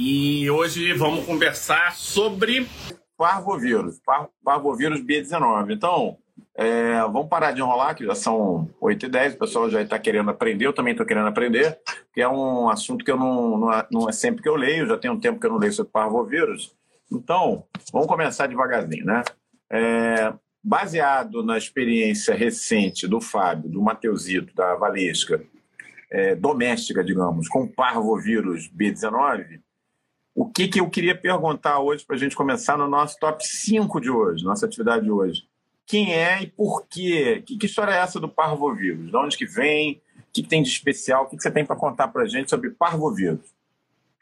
[0.00, 2.68] E hoje vamos conversar sobre
[3.16, 5.72] parvovírus, par parvovírus B19.
[5.72, 6.16] Então,
[6.54, 9.98] é, vamos parar de enrolar, que já são 8 e 10, o pessoal já está
[9.98, 11.80] querendo aprender, eu também estou querendo aprender,
[12.14, 14.86] que é um assunto que eu não, não, é, não é sempre que eu leio,
[14.86, 16.72] já tem um tempo que eu não leio sobre parvovírus.
[17.10, 19.24] Então, vamos começar devagarzinho, né?
[19.68, 25.42] É, baseado na experiência recente do Fábio, do Mateusito, da Valesca,
[26.08, 29.58] é, doméstica, digamos, com parvovírus B19,
[30.38, 34.00] o que, que eu queria perguntar hoje para a gente começar no nosso top 5
[34.00, 35.42] de hoje, nossa atividade de hoje?
[35.84, 37.42] Quem é e por quê?
[37.44, 39.10] Que, que história é essa do parvovírus?
[39.10, 40.00] De onde que vem?
[40.16, 41.24] O que, que tem de especial?
[41.24, 43.52] O que, que você tem para contar para a gente sobre parvovírus?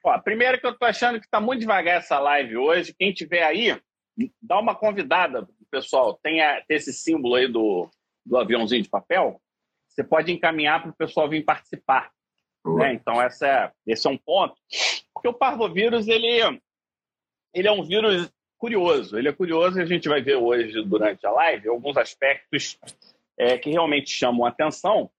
[0.02, 2.95] Ó, primeiro que eu estou achando que está muito devagar essa live hoje.
[2.98, 3.78] Quem tiver aí,
[4.40, 6.18] dá uma convidada, pessoal.
[6.23, 7.90] Tem, a, tem esse símbolo aí do,
[8.24, 9.38] do aviãozinho de papel
[9.96, 12.10] você pode encaminhar para o pessoal vir participar.
[12.74, 12.94] Né?
[12.94, 14.54] Então, essa é, esse é um ponto.
[15.14, 16.60] Porque o parvovírus, ele,
[17.54, 19.18] ele é um vírus curioso.
[19.18, 22.78] Ele é curioso e a gente vai ver hoje, durante a live, alguns aspectos
[23.38, 25.10] é, que realmente chamam a atenção.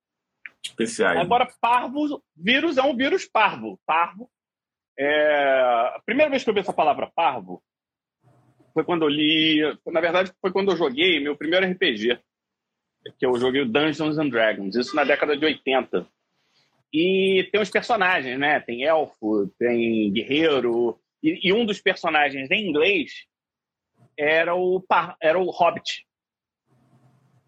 [0.64, 1.20] Especiais.
[1.20, 3.80] Agora, parvo, vírus é um vírus parvo.
[3.86, 4.30] Parvo.
[4.98, 5.94] É...
[5.96, 7.64] A primeira vez que eu vi essa palavra parvo
[8.74, 9.62] foi quando eu li.
[9.86, 12.20] Na verdade, foi quando eu joguei meu primeiro RPG
[13.18, 16.08] que eu joguei o Dungeons and Dragons, isso na década de 80.
[16.94, 18.60] E tem os personagens, né?
[18.60, 23.26] Tem elfo, tem guerreiro, e, e um dos personagens em inglês
[24.18, 24.84] era o,
[25.22, 26.06] era o Hobbit.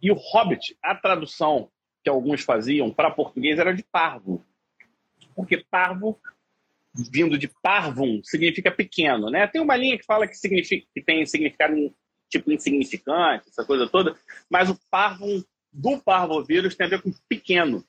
[0.01, 1.71] E o Hobbit, a tradução
[2.03, 4.45] que alguns faziam para português era de parvo.
[5.35, 6.19] Porque parvo,
[7.11, 9.47] vindo de parvum, significa pequeno, né?
[9.47, 11.93] Tem uma linha que fala que, significa, que tem significado
[12.29, 14.15] tipo insignificante, essa coisa toda,
[14.49, 15.25] mas o parvo
[15.73, 17.83] do parvovírus tem a ver com pequeno,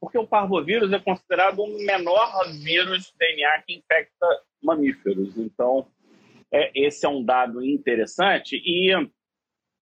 [0.00, 4.26] porque o parvovírus é considerado o menor vírus DNA que infecta
[4.62, 5.36] mamíferos.
[5.36, 5.86] Então,
[6.52, 8.92] é, esse é um dado interessante e,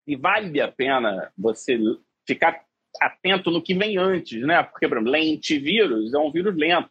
[0.06, 1.78] e vale a pena você
[2.26, 2.64] ficar
[3.00, 4.62] atento no que vem antes, né?
[4.62, 6.90] Porque, por exemplo, lentivírus é um vírus lento.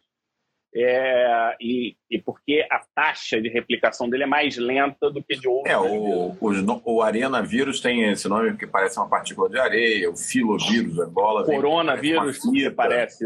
[0.78, 5.48] É, e, e, porque a taxa de replicação dele é mais lenta do que de
[5.48, 5.72] outros.
[5.72, 10.16] É, o, o, o arenavírus tem esse nome que parece uma partícula de areia, o
[10.16, 11.44] filovírus, a bola.
[11.46, 13.24] Coronavírus, que parece.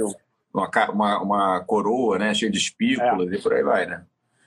[0.54, 3.34] Uma, uma, uma, coroa, né, cheia de espículas é.
[3.34, 4.04] e por aí vai, né?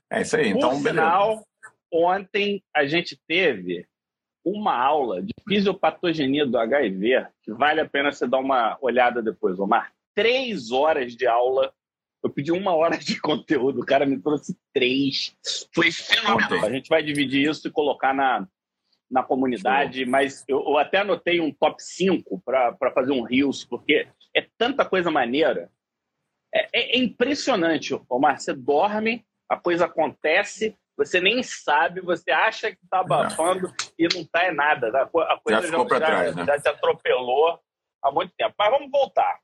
[0.09, 0.51] É isso aí.
[0.51, 1.45] Por então, final, beleza.
[1.91, 3.85] ontem a gente teve
[4.45, 9.59] uma aula de fisiopatogenia do HIV, que vale a pena você dar uma olhada depois,
[9.59, 9.91] Omar.
[10.15, 11.73] Três horas de aula
[12.23, 15.35] eu pedi uma hora de conteúdo, o cara me trouxe três.
[15.73, 16.65] Foi fenomenal.
[16.65, 18.47] A gente vai dividir isso e colocar na,
[19.11, 24.07] na comunidade, mas eu, eu, até anotei um top 5 para fazer um Reels, porque
[24.35, 25.69] é tanta coisa maneira.
[26.53, 28.39] É, é, é impressionante, Omar.
[28.39, 33.75] Você dorme, a coisa acontece, você nem sabe, você acha que está abafando não.
[33.97, 34.87] e não está é nada.
[35.01, 36.45] A coisa já, ficou já, trás, né?
[36.45, 37.59] já te atropelou
[38.01, 38.53] há muito tempo.
[38.57, 39.39] Mas vamos voltar.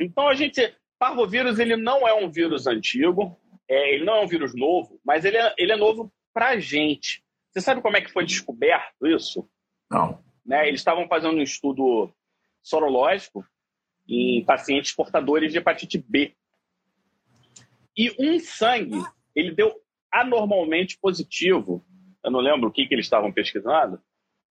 [0.00, 3.36] Então a gente Parvovírus ele não é um vírus antigo,
[3.68, 6.60] é, ele não é um vírus novo, mas ele é, ele é novo para a
[6.60, 7.24] gente.
[7.50, 9.50] Você sabe como é que foi descoberto isso?
[9.90, 10.22] Não.
[10.46, 10.68] Né?
[10.68, 12.08] Eles estavam fazendo um estudo
[12.62, 13.44] sorológico
[14.08, 16.36] em pacientes portadores de hepatite B.
[17.98, 19.02] E um sangue,
[19.34, 19.74] ele deu
[20.08, 21.84] anormalmente positivo.
[22.24, 24.00] Eu não lembro o que, que eles estavam pesquisando.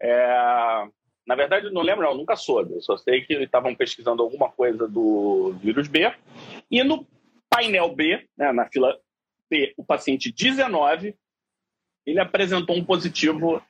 [0.01, 0.85] É,
[1.27, 2.73] na verdade, não lembro, não, nunca soube.
[2.73, 6.11] Eu só sei que estavam pesquisando alguma coisa do vírus B.
[6.69, 7.07] E no
[7.49, 8.97] painel B, né, na fila
[9.49, 11.15] B, o paciente 19,
[12.05, 13.61] ele apresentou um positivo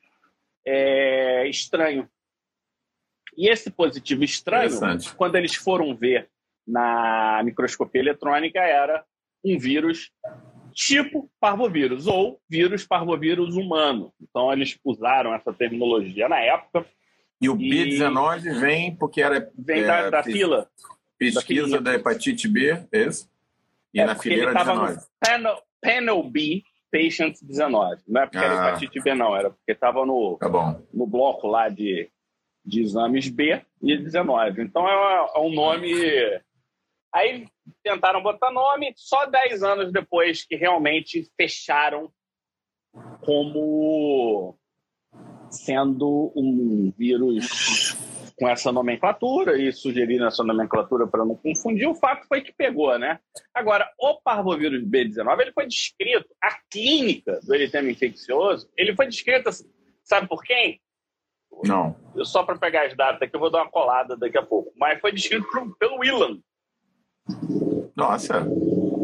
[0.66, 2.10] é, estranho.
[3.38, 4.72] E esse positivo estranho,
[5.18, 6.30] quando eles foram ver
[6.68, 9.04] na microscopia eletrônica, era
[9.44, 10.12] um vírus
[10.74, 14.14] tipo parvovírus, ou vírus parvovírus humano.
[14.22, 16.86] Então, eles usaram essa terminologia na época
[17.42, 18.60] e o B19 e...
[18.60, 19.52] vem porque era.
[19.58, 20.70] Vem da, é, da fila.
[21.18, 23.30] Pesquisa da, da, hepatite B, é isso?
[23.94, 25.00] E é na fileira 19.
[25.20, 28.02] Panel, panel B, Patient 19.
[28.08, 28.44] Não é porque ah.
[28.44, 32.10] era hepatite B, não, era porque estava no, tá no bloco lá de,
[32.64, 34.62] de exames B e 19.
[34.62, 35.94] Então é, uma, é um nome.
[37.14, 37.46] Aí
[37.84, 42.12] tentaram botar nome, só 10 anos depois que realmente fecharam
[43.22, 44.58] como
[45.52, 47.96] sendo um vírus
[48.38, 52.98] com essa nomenclatura e sugeriram essa nomenclatura para não confundir, o fato foi que pegou,
[52.98, 53.20] né?
[53.54, 59.50] Agora, o parvovírus B19, ele foi descrito, a clínica do eritema infeccioso, ele foi descrito,
[60.04, 60.82] sabe por quem?
[61.64, 61.96] Não.
[62.24, 64.72] Só para pegar as datas aqui, eu vou dar uma colada daqui a pouco.
[64.76, 65.46] Mas foi descrito
[65.78, 66.40] pelo Willan.
[67.96, 68.40] Nossa.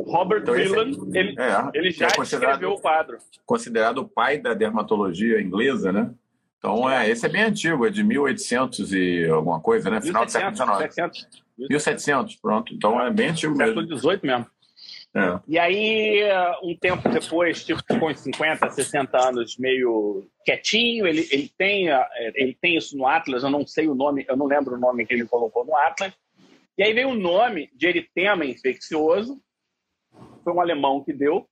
[0.07, 3.17] Robert então, Villan, ele, é, ele já é escreveu o quadro.
[3.45, 6.09] Considerado o pai da dermatologia inglesa, né?
[6.57, 10.01] Então, é, esse é bem antigo, é de 1800 e alguma coisa, né?
[10.01, 11.43] Final 1700, do século XIX.
[11.57, 12.73] 1700, pronto.
[12.73, 13.81] Então, é bem antigo mesmo.
[13.81, 14.47] Século XVIII mesmo.
[15.15, 15.39] É.
[15.47, 16.21] E aí,
[16.63, 21.87] um tempo depois, tipo com 50, 60 anos, meio quietinho, ele, ele, tem,
[22.35, 25.05] ele tem isso no Atlas, eu não sei o nome, eu não lembro o nome
[25.05, 26.13] que ele colocou no Atlas.
[26.77, 29.41] E aí veio o nome de eritema infeccioso,
[30.43, 31.47] foi um alemão que deu,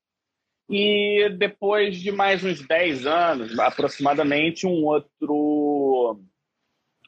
[0.70, 6.20] e depois de mais uns 10 anos, aproximadamente, um outro,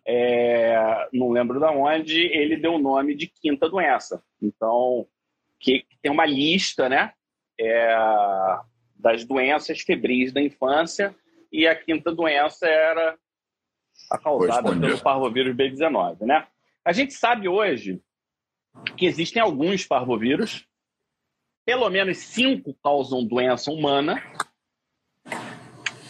[0.05, 4.23] é, não lembro de onde, ele deu o nome de quinta doença.
[4.41, 5.07] Então,
[5.59, 7.13] que, tem uma lista né,
[7.59, 7.97] é,
[8.95, 11.15] das doenças febris da infância,
[11.51, 13.17] e a quinta doença era
[14.11, 16.21] a causada pelo parvovírus B19.
[16.21, 16.45] Né?
[16.85, 18.01] A gente sabe hoje
[18.95, 20.67] que existem alguns parvovírus
[21.67, 24.23] pelo menos cinco causam doença humana.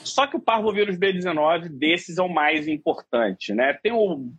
[0.04, 3.74] Só que o parvovírus B19 desses é o mais importante, né?
[3.74, 4.32] Tem o,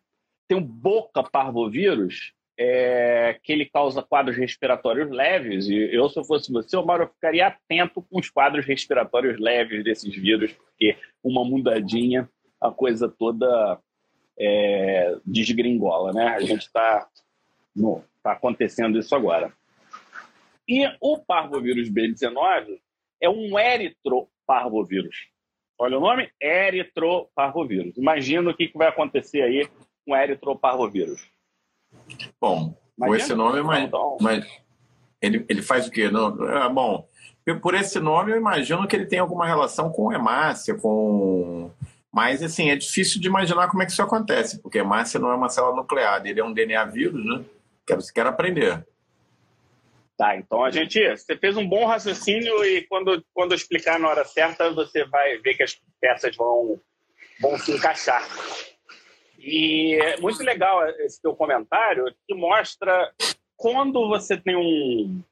[0.46, 6.24] tem o boca parvovírus, é, que ele causa quadros respiratórios leves, e eu, se eu
[6.24, 11.44] fosse você, o Mauro, ficaria atento com os quadros respiratórios leves desses vírus, porque uma
[11.44, 12.28] mudadinha,
[12.60, 13.80] a coisa toda
[14.38, 16.28] é, desgringola, né?
[16.28, 17.08] A gente está
[18.22, 19.52] tá acontecendo isso agora.
[20.68, 22.78] E o parvovírus B19
[23.20, 25.16] é um eritroparvovírus.
[25.78, 26.30] Olha o nome?
[26.40, 27.96] Eritroparvovírus.
[27.96, 29.68] Imagina o que, vai acontecer aí
[30.04, 31.26] com eritroparvovírus.
[32.40, 32.98] Bom, Imagina?
[32.98, 34.46] com esse nome, mas, então, mas
[35.22, 36.10] ele, ele faz o quê?
[36.10, 37.08] Não, é, bom,
[37.62, 41.70] por esse nome eu imagino que ele tem alguma relação com hemácia, com...
[42.12, 45.34] Mas, assim, é difícil de imaginar como é que isso acontece, porque hemácia não é
[45.34, 47.44] uma célula nuclear, ele é um DNA vírus, né?
[47.86, 48.84] Que você quer aprender.
[50.18, 50.98] Tá, então a gente.
[51.10, 55.38] Você fez um bom raciocínio e quando, quando eu explicar na hora certa, você vai
[55.38, 56.80] ver que as peças vão,
[57.40, 58.26] vão se encaixar.
[59.38, 63.14] E é muito legal esse teu comentário, que mostra
[63.56, 65.22] quando você tem um,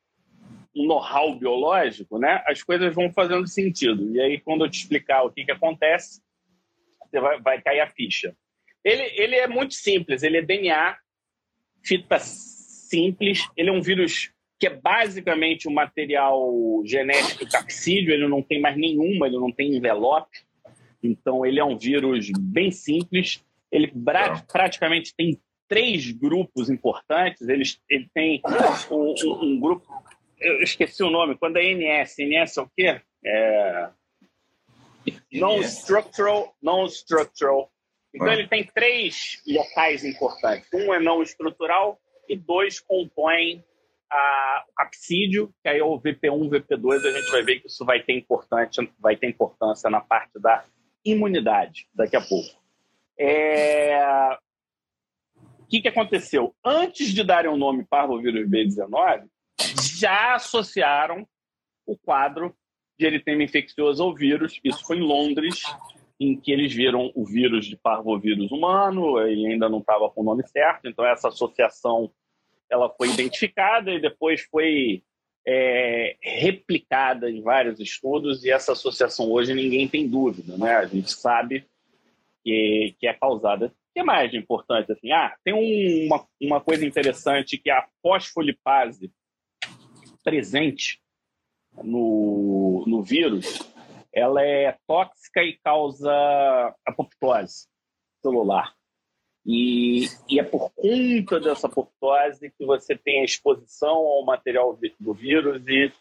[0.74, 4.14] um know-how biológico, né, as coisas vão fazendo sentido.
[4.14, 6.22] E aí, quando eu te explicar o que, que acontece,
[7.00, 8.36] você vai, vai cair a ficha.
[8.84, 10.96] Ele, ele é muito simples, ele é DNA,
[11.84, 18.42] fita simples, ele é um vírus que é basicamente um material genético capsídeo, ele não
[18.42, 20.38] tem mais nenhuma, ele não tem envelope.
[21.02, 23.44] Então, ele é um vírus bem simples.
[23.70, 23.92] Ele
[24.48, 25.38] praticamente tem
[25.68, 27.46] três grupos importantes.
[27.48, 28.42] Ele, ele tem
[28.90, 29.86] um, um, um, grupo.
[30.40, 31.36] Eu esqueci o nome.
[31.36, 33.00] Quando é NS, NS é o quê?
[33.24, 33.90] É...
[35.32, 37.70] Non-structural, non-structural.
[38.14, 40.66] Então, ele tem três locais importantes.
[40.72, 43.62] Um é não estrutural e dois compõem
[44.10, 47.84] a, o capsídio, que aí é o VP1, VP2, a gente vai ver que isso
[47.84, 50.64] vai ter, importante, vai ter importância na parte da
[51.04, 52.50] imunidade daqui a pouco.
[53.18, 54.36] É...
[55.58, 56.54] O que, que aconteceu?
[56.64, 59.26] Antes de darem o nome parvovírus B19,
[59.98, 61.26] já associaram
[61.84, 62.54] o quadro
[62.98, 64.60] de eritema infeccioso ao vírus.
[64.62, 65.62] Isso foi em Londres,
[66.20, 70.24] em que eles viram o vírus de parvovírus humano, e ainda não estava com o
[70.24, 72.10] nome certo, então essa associação
[72.70, 75.02] ela foi identificada e depois foi
[75.46, 80.76] é, replicada em vários estudos e essa associação hoje ninguém tem dúvida, né?
[80.76, 81.64] A gente sabe
[82.44, 83.66] que, que é causada.
[83.66, 84.92] O que mais de importante?
[84.92, 85.12] Assim?
[85.12, 89.12] Ah, tem um, uma, uma coisa interessante que a fosfolipase
[90.24, 91.00] presente
[91.84, 93.58] no, no vírus,
[94.12, 96.12] ela é tóxica e causa
[96.84, 97.68] apoptose
[98.22, 98.75] celular.
[99.46, 105.14] E, e, é por conta dessa apoptose que você tem a exposição ao material do
[105.14, 105.92] vírus e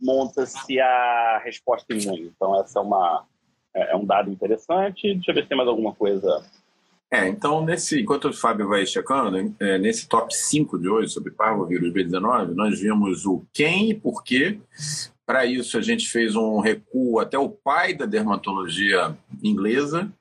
[0.00, 2.30] monta-se a resposta imune.
[2.36, 3.24] Então, essa é, uma,
[3.74, 5.14] é, é um dado interessante.
[5.14, 6.44] Deixa eu ver se tem mais alguma coisa.
[7.10, 11.32] É, então, nesse, enquanto o Fábio vai checando, é, nesse top 5 de hoje sobre
[11.32, 14.60] parvovírus B19, nós vimos o quem e por quê.
[15.26, 20.12] Para isso, a gente fez um recuo até o pai da dermatologia inglesa,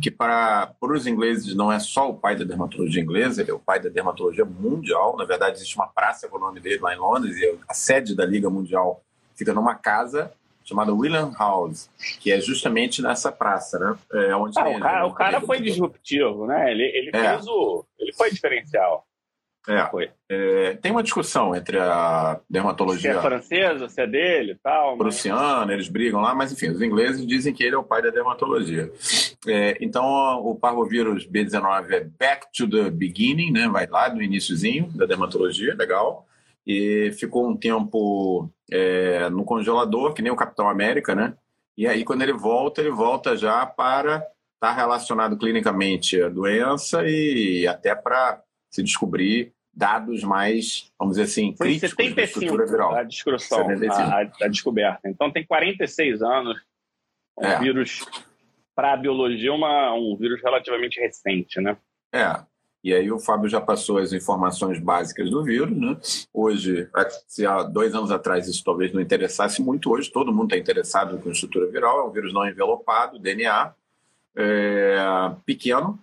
[0.00, 3.54] que para, para os ingleses não é só o pai da dermatologia inglesa, ele é
[3.54, 5.16] o pai da dermatologia mundial.
[5.16, 8.14] Na verdade, existe uma praça com o nome dele lá em Londres, e a sede
[8.14, 9.02] da Liga Mundial
[9.34, 10.32] fica numa casa
[10.64, 11.88] chamada William House,
[12.20, 13.96] que é justamente nessa praça, né?
[14.28, 16.72] É onde ah, o cara, o cara foi disruptivo, né?
[16.72, 17.34] Ele, ele é.
[17.34, 17.84] fez o.
[17.98, 19.06] Ele foi diferencial.
[19.68, 20.10] É, Foi.
[20.28, 23.12] É, tem uma discussão entre a dermatologia.
[23.12, 24.96] Se é francesa, se é dele e tal.
[24.96, 25.70] Prussiana, mas...
[25.70, 28.92] eles brigam lá, mas enfim, os ingleses dizem que ele é o pai da dermatologia.
[29.46, 30.04] É, então,
[30.44, 33.68] o parvovírus B19 é back to the beginning, né?
[33.68, 36.26] vai lá no iníciozinho da dermatologia, legal.
[36.64, 41.34] e ficou um tempo é, no congelador, que nem o Capitão América, né?
[41.76, 44.28] E aí, quando ele volta, ele volta já para estar
[44.60, 51.54] tá relacionado clinicamente à doença e até para se descobrir dados mais, vamos dizer assim,
[51.54, 52.94] Foi críticos 75 da estrutura viral.
[52.94, 55.06] a descrição, a, a, descoberta.
[55.06, 56.58] Então tem 46 anos,
[57.38, 57.58] um é.
[57.58, 58.02] vírus
[58.74, 61.76] para a biologia, uma, um vírus relativamente recente, né?
[62.10, 62.42] É.
[62.82, 65.98] E aí o Fábio já passou as informações básicas do vírus, né?
[66.32, 66.88] Hoje,
[67.26, 71.18] se há dois anos atrás isso talvez não interessasse muito, hoje todo mundo está interessado
[71.18, 73.74] com estrutura viral, é um vírus não envelopado, DNA,
[74.36, 74.96] é,
[75.44, 75.98] pequeno,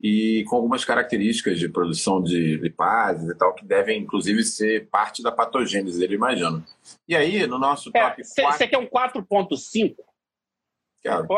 [0.00, 5.22] e com algumas características de produção de lipases e tal, que devem, inclusive, ser parte
[5.22, 6.64] da patogênese dele, imagino.
[7.08, 8.58] E aí, no nosso é, top 4...
[8.58, 9.96] Você quer um 4.5?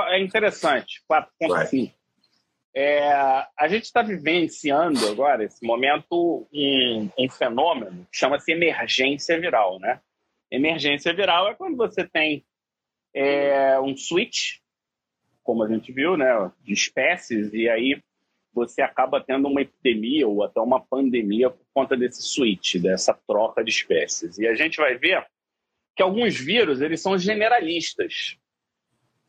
[0.08, 1.92] É interessante, 4.5.
[2.74, 3.12] É,
[3.56, 10.00] a gente está vivenciando agora, esse momento, um, um fenômeno que chama-se emergência viral, né?
[10.50, 12.44] Emergência viral é quando você tem
[13.14, 14.58] é, um switch,
[15.42, 18.02] como a gente viu, né, de espécies, e aí
[18.58, 23.62] você acaba tendo uma epidemia ou até uma pandemia por conta desse switch, dessa troca
[23.62, 24.36] de espécies.
[24.38, 25.24] E a gente vai ver
[25.94, 28.36] que alguns vírus eles são generalistas.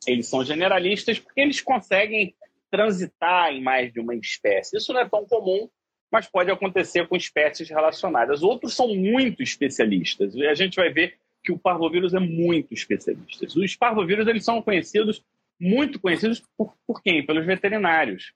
[0.06, 2.34] Eles são generalistas porque eles conseguem
[2.70, 4.76] transitar em mais de uma espécie.
[4.76, 5.68] Isso não é tão comum,
[6.10, 8.42] mas pode acontecer com espécies relacionadas.
[8.42, 10.34] Outros são muito especialistas.
[10.34, 13.46] E a gente vai ver que o parvovírus é muito especialista.
[13.46, 15.24] Os parvovírus eles são conhecidos,
[15.58, 17.24] muito conhecidos por, por quem?
[17.24, 18.32] Pelos veterinários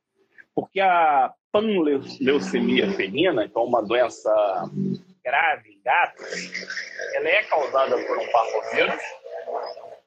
[0.55, 4.31] porque a panleucemia felina, então uma doença
[5.25, 6.27] grave em gatos,
[7.15, 9.03] ela é causada por um parvovírus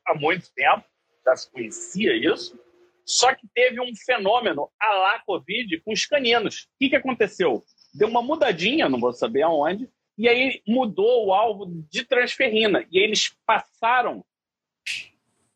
[0.06, 0.84] há muito tempo,
[1.26, 2.58] já se conhecia isso,
[3.06, 6.64] só que teve um fenômeno a lá Covid com os caninos.
[6.64, 7.64] O que, que aconteceu?
[7.94, 12.86] Deu uma mudadinha, não vou saber aonde, e aí mudou o alvo de transferrina.
[12.92, 14.26] E eles passaram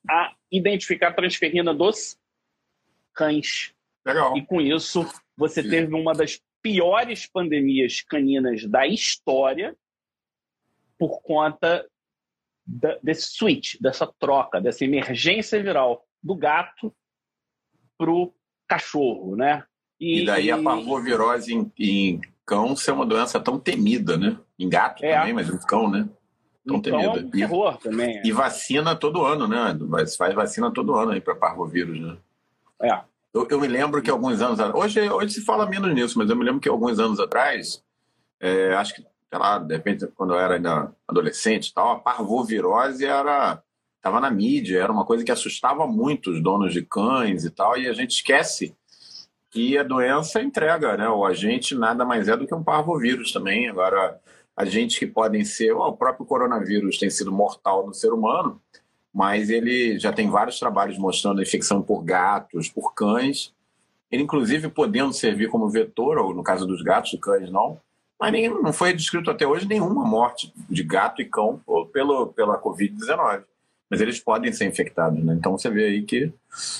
[0.09, 2.17] a identificar transferrina dos
[3.13, 3.73] cães.
[4.05, 4.35] Legal.
[4.37, 5.05] E com isso,
[5.37, 5.69] você Sim.
[5.69, 9.75] teve uma das piores pandemias caninas da história
[10.97, 11.85] por conta
[12.65, 16.93] da, desse switch, dessa troca, dessa emergência viral do gato
[17.97, 18.33] para o
[18.67, 19.63] cachorro, né?
[19.99, 24.37] E, e daí a parvovirose em, em, cão ser uma doença tão temida, né?
[24.57, 25.17] Em gato é.
[25.17, 26.07] também, mas em cão, né?
[26.65, 27.19] Tão então, temida.
[27.19, 28.17] É um terror e, também.
[28.17, 28.21] É.
[28.25, 29.77] E vacina todo ano, né?
[30.17, 32.17] Faz vacina todo ano aí para parvovírus, né?
[32.81, 33.10] É.
[33.33, 36.35] Eu, eu, me lembro que alguns anos hoje hoje se fala menos nisso, mas eu
[36.35, 37.83] me lembro que alguns anos atrás,
[38.39, 43.05] é, acho que sei lá, de repente quando eu era ainda adolescente, tal, a parvovirose
[43.05, 43.61] era
[43.95, 47.77] estava na mídia, era uma coisa que assustava muito os donos de cães e tal,
[47.77, 48.75] e a gente esquece
[49.51, 51.07] que a doença entrega, né?
[51.09, 53.69] O agente nada mais é do que um parvovírus também.
[53.69, 54.19] Agora,
[54.55, 58.61] agentes que podem ser, o próprio coronavírus tem sido mortal no ser humano,
[59.13, 63.53] mas ele já tem vários trabalhos mostrando a infecção por gatos, por cães,
[64.11, 67.79] ele inclusive podendo servir como vetor, ou no caso dos gatos, cães não,
[68.21, 71.59] mas nem, não foi descrito até hoje nenhuma morte de gato e cão
[71.91, 73.43] pelo, pela Covid-19.
[73.89, 75.33] Mas eles podem ser infectados, né?
[75.33, 76.31] Então você vê aí que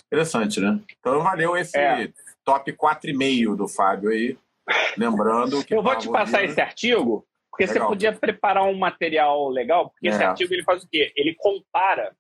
[0.06, 0.80] interessante, né?
[1.00, 2.10] Então valeu esse é.
[2.46, 4.38] top 4,5 do Fábio aí.
[4.96, 5.74] Lembrando que.
[5.76, 7.84] Eu vou te passar esse artigo, porque legal.
[7.84, 10.12] você podia preparar um material legal, porque é.
[10.12, 11.12] esse artigo ele faz o quê?
[11.18, 12.16] Ele compara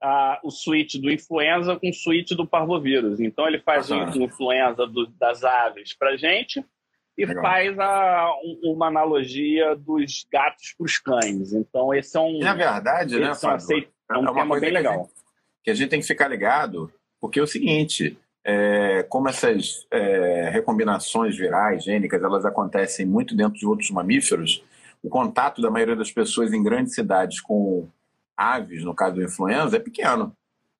[0.00, 3.20] a, o switch do influenza com o switch do parvovírus.
[3.20, 6.64] Então ele faz o influenza do, das aves para gente
[7.16, 7.42] e Legal.
[7.42, 11.52] faz a, um, uma analogia dos gatos para os cães.
[11.52, 12.38] Então esse é um.
[12.38, 14.94] Na verdade, né, Fábio, é um é tema bem legal.
[14.94, 15.14] Que a, gente,
[15.64, 16.90] que a gente tem que ficar ligado,
[17.20, 18.18] porque é o seguinte.
[18.42, 24.64] É, como essas é, recombinações virais, gênicas, elas acontecem muito dentro de outros mamíferos,
[25.02, 27.86] o contato da maioria das pessoas em grandes cidades com
[28.40, 30.32] aves, no caso do influenza, é pequeno.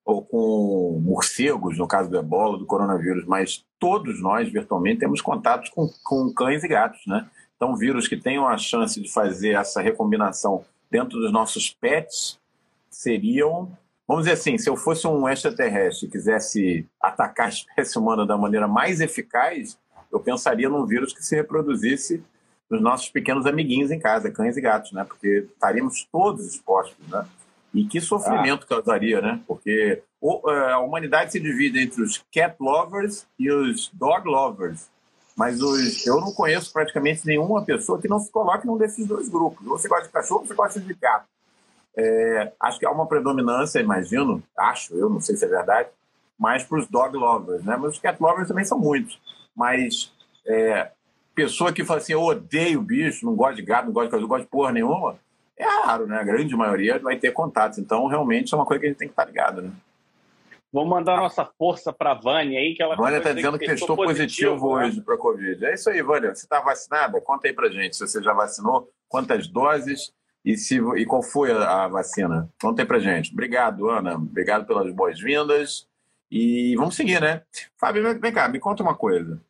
[0.04, 3.26] Ou com morcegos, no caso do ebola, do coronavírus.
[3.26, 7.28] Mas todos nós, virtualmente, temos contatos com, com cães e gatos, né?
[7.56, 12.40] Então, vírus que tenham a chance de fazer essa recombinação dentro dos nossos pets
[12.90, 13.70] seriam
[14.10, 18.36] vamos dizer assim, se eu fosse um extraterrestre e quisesse atacar a espécie humana da
[18.36, 19.78] maneira mais eficaz,
[20.10, 22.20] eu pensaria num vírus que se reproduzisse
[22.68, 25.04] nos nossos pequenos amiguinhos em casa, cães e gatos, né?
[25.04, 27.24] Porque estaríamos todos expostos, né?
[27.72, 28.66] E que sofrimento ah.
[28.66, 29.40] causaria, né?
[29.46, 34.88] Porque é, a humanidade se divide entre os cat lovers e os dog lovers.
[35.36, 39.28] Mas os, eu não conheço praticamente nenhuma pessoa que não se coloque num desses dois
[39.28, 39.66] grupos.
[39.66, 41.26] Ou você gosta de cachorro ou você gosta de gato.
[41.96, 45.88] É, acho que há uma predominância, imagino, acho, eu não sei se é verdade,
[46.38, 47.76] mais para os dog lovers, né?
[47.76, 49.20] Mas os cat lovers também são muitos.
[49.54, 50.12] Mas
[50.46, 50.90] é,
[51.34, 54.22] pessoa que fala assim, eu odeio bicho, não gosto de gato, não gosto de coisa,
[54.22, 55.18] não gosto de porra nenhuma,
[55.62, 56.18] é raro, né?
[56.18, 57.78] A grande maioria vai ter contatos.
[57.78, 59.70] Então, realmente, é uma coisa que a gente tem que estar ligado, né?
[60.72, 63.96] Vamos mandar nossa força para a Vânia aí, que ela Vânia está dizendo que testou
[63.96, 64.86] positivo, positivo né?
[64.86, 65.66] hoje para a Covid.
[65.66, 66.32] É isso aí, Vânia.
[66.32, 67.20] Você está vacinada?
[67.20, 70.12] Conta aí para gente se você já vacinou, quantas doses
[70.44, 72.48] e, se, e qual foi a, a vacina.
[72.60, 73.32] Conta aí para gente.
[73.32, 74.14] Obrigado, Ana.
[74.14, 75.88] Obrigado pelas boas-vindas.
[76.30, 77.42] E vamos seguir, né?
[77.76, 79.40] Fábio, vem cá, me conta uma coisa.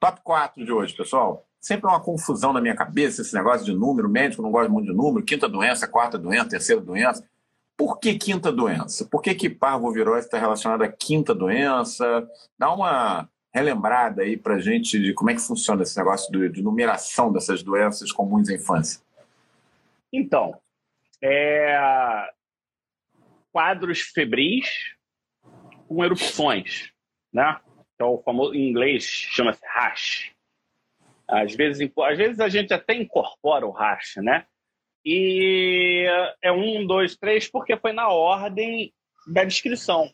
[0.00, 1.46] Top 4 de hoje, pessoal.
[1.60, 4.08] Sempre uma confusão na minha cabeça esse negócio de número.
[4.08, 5.24] Médico não gosta muito de número.
[5.24, 7.28] Quinta doença, quarta doença, terceira doença.
[7.76, 9.06] Por que quinta doença?
[9.06, 12.26] Por que, que parvovirose está relacionada à quinta doença?
[12.58, 16.62] Dá uma relembrada aí para gente de como é que funciona esse negócio de, de
[16.62, 19.00] numeração dessas doenças comuns à infância.
[20.12, 20.58] Então,
[21.22, 22.30] é...
[23.52, 24.68] quadros febris
[25.88, 26.92] com erupções,
[27.32, 27.60] né?
[27.98, 30.32] É o famoso em inglês chama-se rash.
[31.30, 34.44] Às vezes, às vezes a gente até incorpora o rash, né?
[35.04, 36.06] E
[36.42, 38.92] é um, dois, três, porque foi na ordem
[39.26, 40.10] da descrição.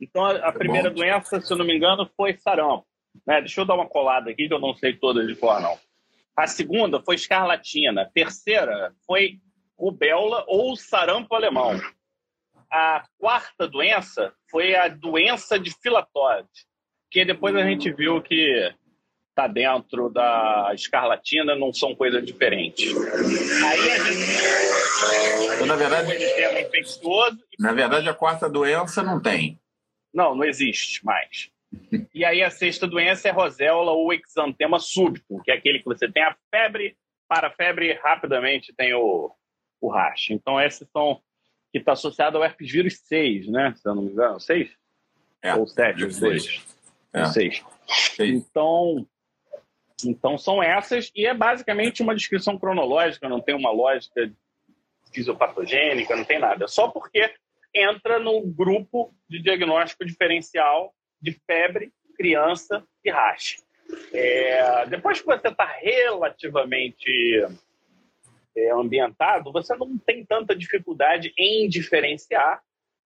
[0.00, 0.96] Então, a, a primeira Bom.
[0.96, 2.86] doença, se eu não me engano, foi sarampo.
[3.26, 3.40] Né?
[3.40, 5.78] Deixa eu dar uma colada aqui, que eu não sei todas de cor, não.
[6.36, 8.02] A segunda foi escarlatina.
[8.02, 9.38] A terceira foi
[9.78, 11.80] rubéola ou sarampo alemão.
[12.70, 16.48] A quarta doença foi a doença de filatóide,
[17.10, 18.74] que depois a gente viu que
[19.34, 22.94] está dentro da escarlatina não são coisas diferentes.
[22.96, 25.54] Aí a gente.
[25.54, 27.38] Então, na verdade, infeccioso.
[27.58, 29.60] Na verdade, a quarta doença não tem.
[30.12, 31.50] Não, não existe mais.
[32.14, 36.08] E aí a sexta doença é roséola ou exantema súbito, que é aquele que você
[36.08, 36.96] tem a febre,
[37.28, 39.32] para a febre rapidamente tem o,
[39.80, 40.30] o rash.
[40.30, 41.20] Então esses são
[41.72, 43.74] que está associado ao herpes vírus 6, né?
[43.76, 44.70] Se eu não me engano, 6?
[45.42, 46.64] É, ou 7, os dois.
[47.12, 47.24] É.
[47.24, 47.64] 6.
[48.20, 49.04] Então,
[50.04, 54.32] então são essas, e é basicamente uma descrição cronológica, não tem uma lógica
[55.12, 56.66] fisiopatogênica, não tem nada.
[56.66, 57.32] Só porque
[57.74, 63.58] entra no grupo de diagnóstico diferencial de febre, criança e racha.
[64.12, 67.46] É, depois que você está relativamente
[68.56, 72.62] é, ambientado, você não tem tanta dificuldade em diferenciar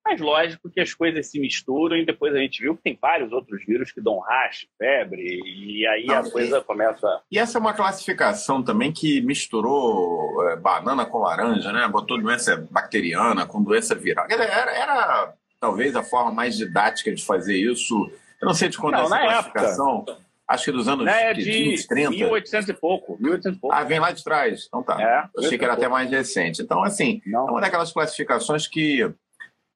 [0.09, 3.31] mas lógico que as coisas se misturam e depois a gente viu que tem vários
[3.31, 7.21] outros vírus que dão rash, febre, e aí Não, a coisa começa.
[7.31, 11.87] E essa é uma classificação também que misturou é, banana com laranja, né?
[11.89, 14.27] Botou doença bacteriana com doença viral.
[14.31, 18.11] Era, era, era, talvez a forma mais didática de fazer isso.
[18.41, 20.05] Eu não sei de quando é essa classificação.
[20.09, 20.29] Época.
[20.49, 22.11] Acho que dos anos é de 20, 30.
[22.11, 23.77] 1800 e pouco, 1800 e pouco.
[23.77, 24.65] Ah, vem lá de trás.
[24.67, 24.97] Então tá.
[24.99, 26.63] É, Eu achei que era até mais recente.
[26.63, 27.47] Então, assim, não.
[27.47, 29.13] é uma daquelas classificações que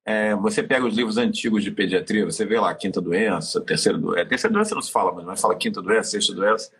[0.05, 4.21] é, você pega os livros antigos de pediatria, você vê lá quinta doença, terceira doença.
[4.21, 6.71] É, terceira doença não se fala, mas fala quinta doença, sexta doença.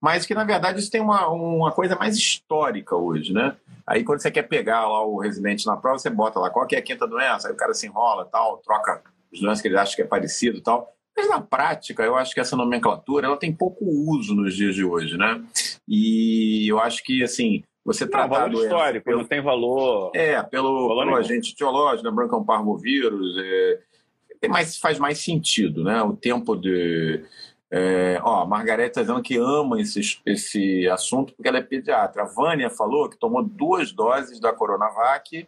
[0.00, 3.56] Mas que, na verdade, isso tem uma, uma coisa mais histórica hoje, né?
[3.86, 6.76] Aí, quando você quer pegar lá o residente na prova, você bota lá qual que
[6.76, 9.78] é a quinta doença, aí o cara se enrola tal, troca os doenças que ele
[9.78, 10.92] acha que é parecido tal.
[11.16, 14.84] Mas na prática, eu acho que essa nomenclatura ela tem pouco uso nos dias de
[14.84, 15.42] hoje, né?
[15.88, 20.10] E eu acho que, assim, você não, tratar valor histórico, pelo, não tem valor.
[20.12, 25.18] É, pelo, valor pelo agente etiológico, lembrando que é um parvovírus, é, mais, faz mais
[25.18, 26.02] sentido, né?
[26.02, 27.24] O tempo de.
[27.70, 32.22] É, ó, a Margarete está dizendo que ama esse, esse assunto porque ela é pediatra.
[32.22, 35.46] A Vânia falou que tomou duas doses da Coronavac,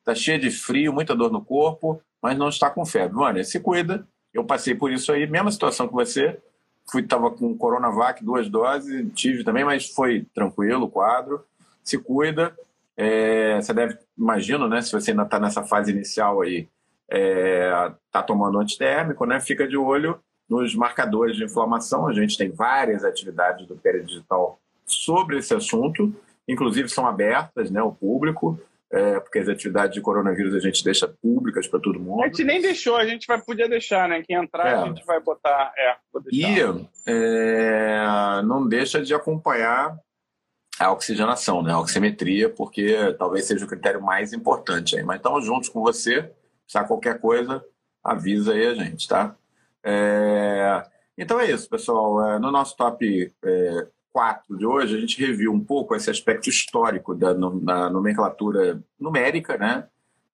[0.00, 3.16] está cheia de frio, muita dor no corpo, mas não está com febre.
[3.16, 4.06] Vânia, se cuida.
[4.34, 6.40] Eu passei por isso aí, mesma situação que você.
[6.90, 11.44] Fui, tava com Coronavac, duas doses, tive também, mas foi tranquilo o quadro
[11.88, 12.56] se cuida.
[12.96, 14.82] É, você deve, imagino, né?
[14.82, 16.68] Se você ainda está nessa fase inicial aí,
[17.10, 19.40] é, tá tomando antitérmico, né?
[19.40, 22.08] Fica de olho nos marcadores de inflamação.
[22.08, 26.12] A gente tem várias atividades do Digital sobre esse assunto,
[26.48, 27.82] inclusive são abertas, né?
[27.82, 28.60] O público.
[28.90, 32.22] É, porque as atividades de coronavírus a gente deixa públicas para todo mundo.
[32.22, 34.22] A gente nem deixou, a gente vai poder deixar, né?
[34.26, 34.74] Quem entrar, é.
[34.76, 35.72] a gente vai botar.
[35.76, 35.94] É,
[36.32, 36.54] e
[37.06, 39.94] é, não deixa de acompanhar
[40.78, 41.72] a oxigenação, né?
[41.72, 45.02] a oximetria, porque talvez seja o critério mais importante aí.
[45.02, 46.30] Mas estamos juntos com você.
[46.66, 47.64] Se qualquer coisa,
[48.02, 49.34] avisa aí a gente, tá?
[49.82, 50.84] É...
[51.16, 52.24] Então é isso, pessoal.
[52.24, 56.48] É, no nosso top é, 4 de hoje, a gente reviu um pouco esse aspecto
[56.48, 59.86] histórico da, da nomenclatura numérica, né?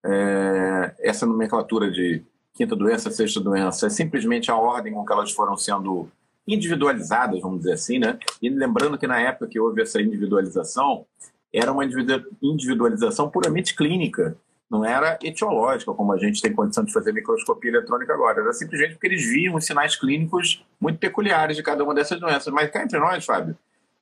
[0.05, 0.95] É...
[0.99, 5.57] Essa nomenclatura de quinta doença, sexta doença, é simplesmente a ordem com que elas foram
[5.57, 6.09] sendo
[6.47, 8.19] individualizadas, vamos dizer assim, né?
[8.41, 11.07] E lembrando que na época que houve essa individualização,
[11.53, 14.37] era uma individualização puramente clínica,
[14.71, 18.41] não era etiológica, como a gente tem condição de fazer microscopia eletrônica agora.
[18.41, 22.53] Era simplesmente porque eles viam os sinais clínicos muito peculiares de cada uma dessas doenças.
[22.53, 23.57] Mas cá entre nós, Fábio,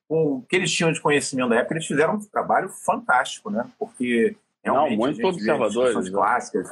[0.09, 3.68] com o que eles tinham de conhecimento da época, eles fizeram um trabalho fantástico, né?
[3.78, 6.11] Porque realmente Não, muito a gente observadores, né?
[6.11, 6.70] clássicas,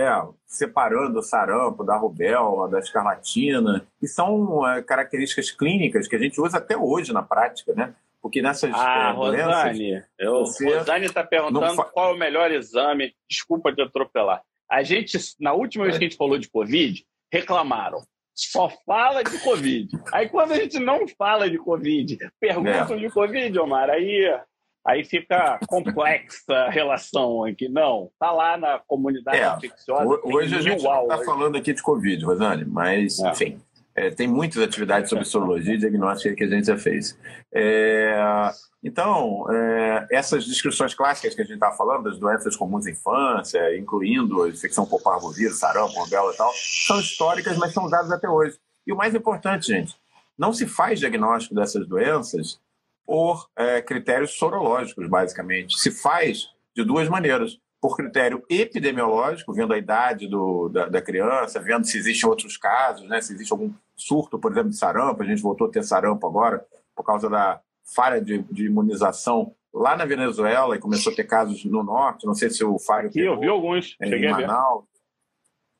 [0.00, 6.18] é, separando o sarampo da rubéola, da escarlatina, e são é, características clínicas que a
[6.18, 7.94] gente usa até hoje na prática, né?
[8.20, 10.78] Porque nessas ah, é, Rosane, eu, você...
[10.78, 11.84] Rosane está perguntando fa...
[11.84, 13.14] qual é o melhor exame.
[13.28, 14.42] Desculpa te atropelar.
[14.70, 18.02] A gente, na última vez que a gente falou de Covid, reclamaram.
[18.34, 19.88] Só fala de Covid.
[20.12, 23.00] Aí quando a gente não fala de Covid, perguntam é.
[23.00, 24.40] de Covid, Omar, aí
[24.86, 27.68] Aí fica complexa a relação aqui.
[27.68, 30.20] Não, tá lá na comunidade é, infecciosa.
[30.24, 33.30] Hoje a gente está falando aqui de Covid, Rosane, mas, é.
[33.30, 33.60] enfim,
[33.94, 37.18] é, tem muitas atividades sobre sorologia e diagnóstica que a gente já fez.
[37.52, 38.50] É,
[38.82, 43.76] então, é, essas descrições clássicas que a gente está falando, das doenças comuns da infância,
[43.76, 48.28] incluindo a infecção por parvovírus, sarampo, rubéola e tal, são históricas, mas são usadas até
[48.28, 48.56] hoje.
[48.86, 49.94] E o mais importante, gente,
[50.38, 52.58] não se faz diagnóstico dessas doenças
[53.06, 55.78] por é, critérios sorológicos, basicamente.
[55.78, 57.58] Se faz de duas maneiras.
[57.80, 63.08] Por critério epidemiológico, vendo a idade do, da, da, criança, vendo se existem outros casos,
[63.08, 63.22] né?
[63.22, 65.22] se existe algum surto, por exemplo, de sarampo.
[65.22, 66.62] A gente voltou a ter sarampo agora
[66.94, 67.58] por causa da
[67.94, 72.26] falha de, de imunização lá na Venezuela e começou a ter casos no norte.
[72.26, 73.08] Não sei se o Fábio.
[73.08, 73.96] Aqui, eu vi alguns.
[73.98, 74.84] É, em Manaus.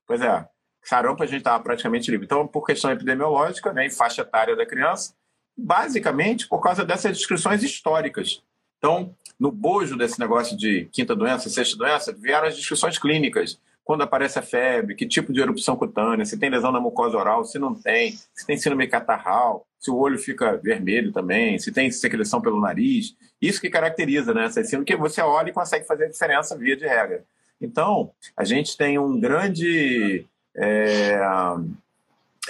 [0.07, 0.49] Pois é.
[0.83, 2.25] Sarampo a gente estava praticamente livre.
[2.25, 5.15] Então, por questão epidemiológica, né, em faixa etária da criança,
[5.61, 8.43] basicamente por causa dessas descrições históricas.
[8.79, 13.59] Então, no bojo desse negócio de quinta doença, sexta doença, vieram as descrições clínicas.
[13.85, 17.45] Quando aparece a febre, que tipo de erupção cutânea, se tem lesão na mucosa oral,
[17.45, 21.91] se não tem, se tem síndrome catarral, se o olho fica vermelho também, se tem
[21.91, 23.17] secreção pelo nariz.
[23.41, 26.77] Isso que caracteriza né, essa síndrome, que você olha e consegue fazer a diferença via
[26.77, 27.25] de regra.
[27.61, 30.27] Então, a gente tem um grande.
[30.55, 31.19] É,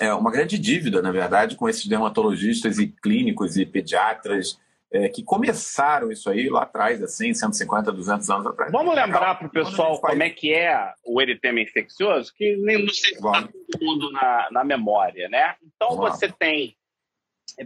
[0.00, 4.58] é, uma grande dívida, na verdade, com esses dermatologistas e clínicos e pediatras
[4.90, 8.72] é, que começaram isso aí lá atrás, assim, 150, 200 anos atrás.
[8.72, 12.88] Vamos lembrar para o pessoal como é que é o eritema infeccioso, que nem não
[12.88, 15.54] sei se está todo mundo na, na memória, né?
[15.62, 16.18] Então Vamos.
[16.18, 16.74] você tem,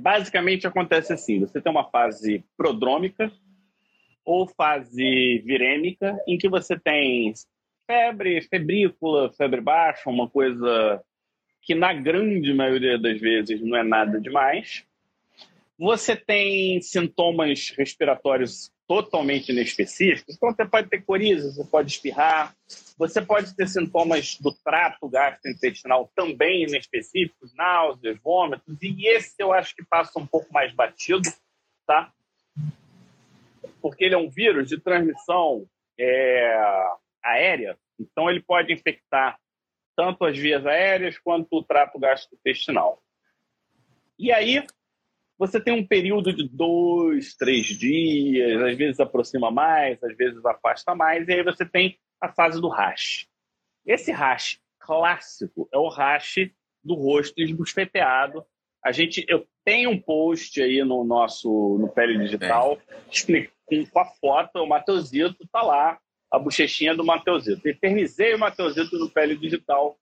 [0.01, 3.33] basicamente acontece assim, você tem uma fase prodrômica
[4.25, 7.33] ou fase virêmica, em que você tem
[7.87, 11.03] febre, febrícula, febre baixa, uma coisa
[11.64, 14.85] que na grande maioria das vezes não é nada demais.
[15.79, 20.37] Você tem sintomas respiratórios totalmente inespecíficos.
[20.37, 22.55] Então, você pode ter coriza, você pode espirrar,
[22.98, 29.74] você pode ter sintomas do trato gastrointestinal também inespecíficos, náuseas, vômitos, e esse eu acho
[29.74, 31.29] que passa um pouco mais batido,
[31.87, 32.12] tá?
[33.81, 35.66] Porque ele é um vírus de transmissão
[35.98, 36.87] é,
[37.22, 39.38] aérea, então ele pode infectar
[39.96, 43.02] tanto as vias aéreas quanto o trato gastrointestinal.
[44.18, 44.64] E aí,
[45.38, 50.94] você tem um período de dois, três dias, às vezes aproxima mais, às vezes afasta
[50.94, 53.28] mais, e aí você tem a fase do rash.
[53.85, 56.50] Esse rash clássico é o rash
[56.83, 58.44] do rosto esbufeteado.
[58.85, 62.78] A gente, eu tenho um post aí no nosso no Pele Digital
[63.90, 65.98] com a foto, o Mateusito está lá
[66.35, 67.66] a bochechinha do Mateusito.
[67.66, 69.97] Eternizei o Mateusito no Pele Digital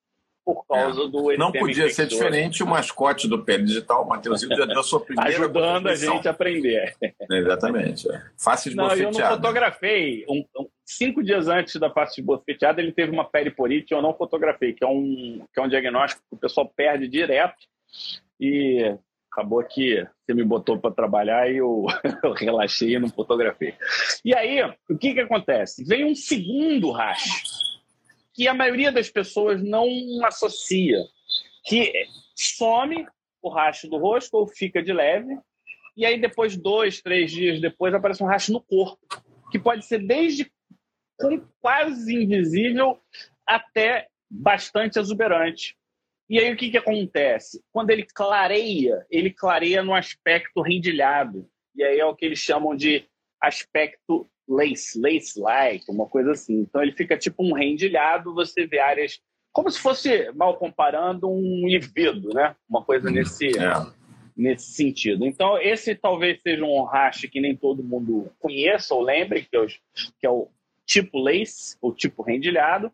[0.45, 1.09] por causa é.
[1.09, 4.83] do Não podia ser diferente o mascote do Pele Digital, o Mateusito já deu a
[4.83, 6.97] sua primeira Ajudando a gente a aprender.
[7.31, 8.11] Exatamente.
[8.11, 8.23] É.
[8.37, 10.25] Face de Não, eu não fotografei.
[10.29, 14.03] Um, um, cinco dias antes da face de bofeteada, ele teve uma pele porite, eu
[14.03, 17.65] não fotografei, que é um, que é um diagnóstico que o pessoal perde direto.
[18.41, 18.97] E
[19.33, 21.87] acabou que você me botou para trabalhar e eu,
[22.23, 23.75] eu, relaxei e não fotografei.
[24.23, 25.85] E aí, o que, que acontece?
[25.85, 27.43] Vem um segundo racho,
[28.35, 29.89] que a maioria das pessoas não
[30.25, 30.99] associa,
[31.65, 31.93] que
[32.35, 33.07] some
[33.41, 35.37] o racho do rosto ou fica de leve,
[35.97, 39.01] e aí depois, dois, três dias depois, aparece um racho no corpo,
[39.51, 40.51] que pode ser desde
[41.61, 42.99] quase invisível
[43.47, 45.77] até bastante exuberante.
[46.33, 47.63] E aí o que, que acontece?
[47.71, 51.47] Quando ele clareia, ele clareia no aspecto rendilhado.
[51.77, 53.05] E aí é o que eles chamam de
[53.39, 56.61] aspecto lace, lace-like, uma coisa assim.
[56.61, 59.21] Então ele fica tipo um rendilhado, você vê áreas
[59.53, 62.57] como se fosse, mal comparando, um livido, né?
[62.67, 63.13] Uma coisa uhum.
[63.13, 63.93] nesse, é.
[64.35, 65.27] nesse sentido.
[65.27, 69.61] Então, esse talvez seja um rache que nem todo mundo conheça ou lembre, que é
[69.61, 70.49] o, que é o
[70.87, 72.91] tipo lace, ou tipo rendilhado.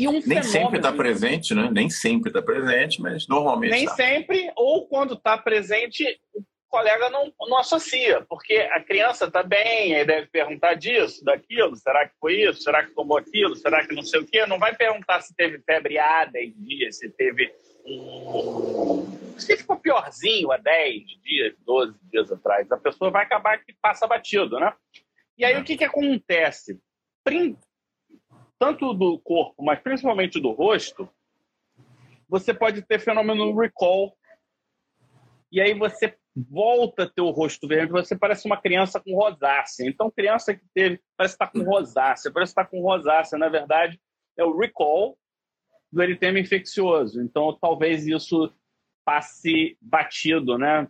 [0.00, 1.68] E um Nem sempre está presente, né?
[1.70, 3.70] Nem sempre está presente, mas normalmente.
[3.70, 3.94] Nem tá.
[3.94, 9.94] sempre, ou quando está presente, o colega não, não associa, porque a criança está bem,
[9.94, 12.62] aí deve perguntar disso, daquilo, será que foi isso?
[12.62, 13.54] Será que tomou aquilo?
[13.56, 14.46] Será que não sei o quê?
[14.46, 17.52] Não vai perguntar se teve febre A 10 dias, se teve
[19.36, 24.06] Se ficou piorzinho há 10 dias, 12 dias atrás, a pessoa vai acabar que passa
[24.06, 24.72] batido, né?
[25.36, 26.80] E aí o que, que acontece?
[28.60, 31.08] Tanto do corpo, mas principalmente do rosto,
[32.28, 34.14] você pode ter fenômeno recall.
[35.50, 39.88] E aí você volta o rosto vermelho, você parece uma criança com rosácea.
[39.88, 43.38] Então, criança que teve, parece estar com rosácea, parece estar com rosácea.
[43.38, 43.98] Na verdade,
[44.36, 45.18] é o recall
[45.90, 47.22] do eritema infeccioso.
[47.22, 48.54] Então, talvez isso
[49.06, 50.86] passe batido, né?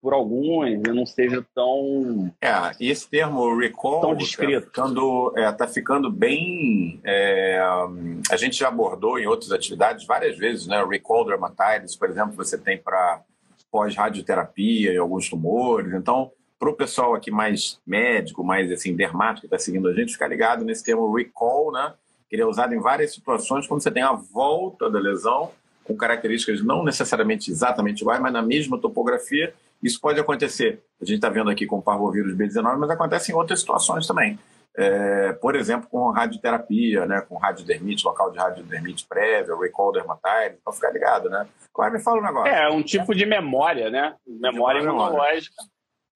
[0.00, 2.32] Por alguns, e não seja tão.
[2.40, 4.60] É, e esse termo recall tão descrito.
[4.60, 7.00] Tá ficando, é, tá ficando bem.
[7.02, 7.58] É,
[8.30, 10.84] a gente já abordou em outras atividades várias vezes, né?
[10.84, 13.22] Recall dermatitis, por exemplo, você tem para
[13.72, 15.92] pós-radioterapia e alguns tumores.
[15.92, 20.12] Então, para o pessoal aqui mais médico, mais assim, dermático que está seguindo a gente,
[20.12, 21.94] ficar ligado nesse termo recall, né?
[22.28, 25.50] Que ele é usado em várias situações quando você tem a volta da lesão
[25.84, 29.54] com características não necessariamente exatamente iguais, mas na mesma topografia.
[29.82, 33.34] Isso pode acontecer, a gente está vendo aqui com o parvovírus B19, mas acontece em
[33.34, 34.38] outras situações também.
[34.76, 40.72] É, por exemplo, com radioterapia, né, com radiodermite, local de radiodermite prévia, recall dermatitis, então
[40.72, 41.48] ficar ligado, né?
[41.74, 42.52] Agora me fala um negócio.
[42.52, 44.14] É, um tipo de memória, né?
[44.26, 45.56] Memória imunológica.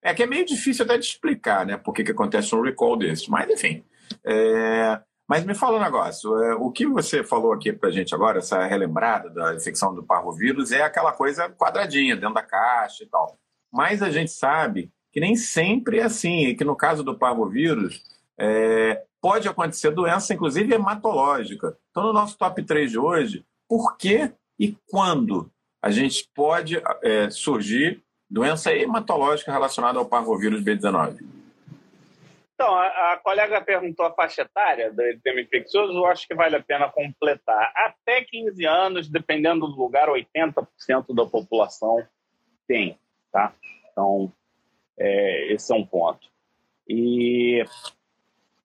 [0.01, 2.97] É que é meio difícil até de explicar, né, por que, que acontece um recall
[2.97, 3.85] desse, mas enfim.
[4.25, 8.39] É, mas me fala um negócio, é, o que você falou aqui pra gente agora,
[8.39, 13.39] essa relembrada da infecção do parvovírus, é aquela coisa quadradinha, dentro da caixa e tal.
[13.73, 18.03] Mas a gente sabe que nem sempre é assim, e que no caso do parvovírus,
[18.39, 21.77] é, pode acontecer doença, inclusive hematológica.
[21.91, 27.31] Então, no nosso top 3 de hoje, por que e quando a gente pode é,
[27.31, 31.19] surgir doença hematológica relacionada ao parvovírus B19?
[32.55, 36.55] Então, a, a, colega perguntou a faixa etária do edema infeccioso, eu acho que vale
[36.55, 37.73] a pena completar.
[37.75, 40.67] Até 15 anos, dependendo do lugar, 80%
[41.15, 42.07] da população
[42.69, 42.97] tem,
[43.33, 43.55] tá?
[43.91, 44.33] Então,
[44.99, 46.29] é, esse é um ponto.
[46.89, 47.65] E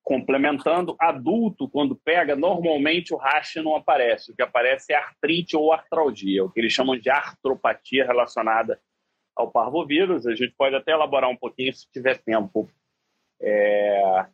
[0.03, 4.31] complementando, adulto, quando pega, normalmente o rash não aparece.
[4.31, 8.79] O que aparece é artrite ou artralgia, o que eles chamam de artropatia relacionada
[9.35, 10.25] ao parvovírus.
[10.25, 12.69] A gente pode até elaborar um pouquinho se tiver tempo
[13.41, 14.25] é...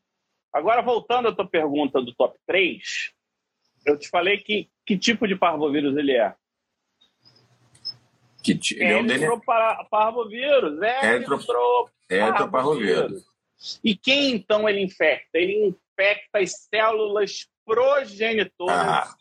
[0.52, 3.12] Agora, voltando à tua pergunta do top 3,
[3.86, 6.36] eu te falei que, que tipo de parvovírus ele é.
[8.44, 8.84] Que t...
[8.84, 9.02] é
[9.90, 11.16] parvovírus, é
[12.10, 13.24] Eritroparvovírus.
[13.84, 15.38] E quem então ele infecta?
[15.38, 18.76] Ele infecta as células progenitoras.
[18.76, 19.16] Ah,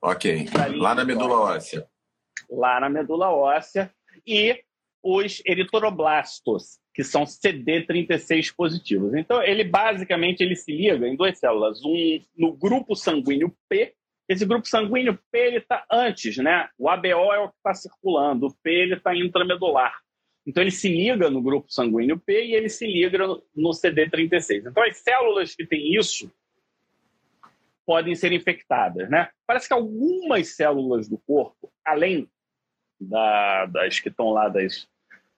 [0.00, 0.46] ok.
[0.76, 1.86] Lá na medula óssea.
[2.50, 3.92] Lá na medula óssea.
[4.26, 4.64] E
[5.02, 9.12] os eritroblastos, que são CD36 positivos.
[9.14, 13.94] Então, ele basicamente ele se liga em duas células, um no grupo sanguíneo P.
[14.28, 16.68] Esse grupo sanguíneo P ele está antes, né?
[16.78, 20.00] O ABO é o que está circulando, o P ele está intramedular.
[20.46, 24.66] Então, ele se liga no grupo sanguíneo P e ele se liga no CD36.
[24.66, 26.30] Então, as células que têm isso
[27.86, 29.30] podem ser infectadas, né?
[29.46, 32.28] Parece que algumas células do corpo, além
[33.00, 34.88] da, das que estão lá das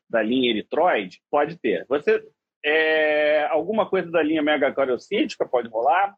[0.08, 1.84] da linha eritroide, pode ter.
[1.88, 2.24] Você
[2.64, 6.14] é, alguma coisa da linha megacariocítica pode rolar.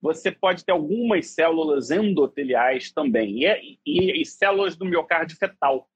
[0.00, 5.88] Você pode ter algumas células endoteliais também e, e, e células do miocárdio fetal.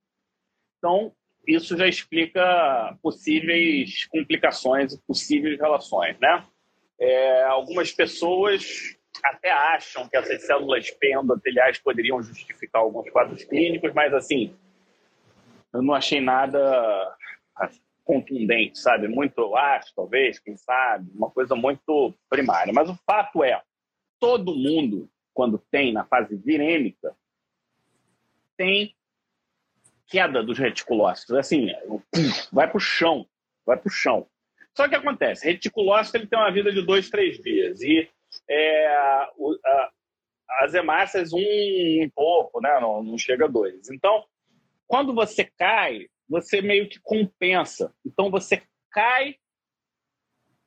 [0.78, 1.12] Então,
[1.46, 6.44] isso já explica possíveis complicações e possíveis relações, né?
[6.98, 14.12] É, algumas pessoas até acham que essas células endoteliais poderiam justificar alguns quadros clínicos, mas
[14.14, 14.54] assim,
[15.72, 17.16] eu não achei nada
[18.04, 19.06] contundente, sabe?
[19.06, 22.72] Muito ácido, talvez, quem sabe, uma coisa muito primária.
[22.72, 23.60] Mas o fato é,
[24.20, 27.16] todo mundo, quando tem na fase virêmica,
[28.56, 28.94] tem
[30.06, 31.34] queda dos reticulócitos.
[31.34, 31.68] Assim,
[32.52, 33.26] vai para o chão,
[33.64, 34.28] vai para o chão.
[34.76, 37.80] Só que acontece, reticulócito ele tem uma vida de dois, três dias.
[37.80, 38.08] E
[38.48, 39.90] é, o, a,
[40.60, 42.78] as hemácias, um, um pouco, né?
[42.80, 43.88] não, não chega a dois.
[43.90, 44.24] Então,
[44.86, 47.92] quando você cai, você meio que compensa.
[48.04, 49.36] Então você cai,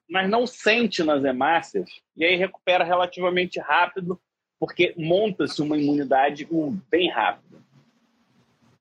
[0.09, 4.19] mas não sente nas hemácias, e aí recupera relativamente rápido,
[4.59, 6.47] porque monta-se uma imunidade
[6.89, 7.61] bem rápida.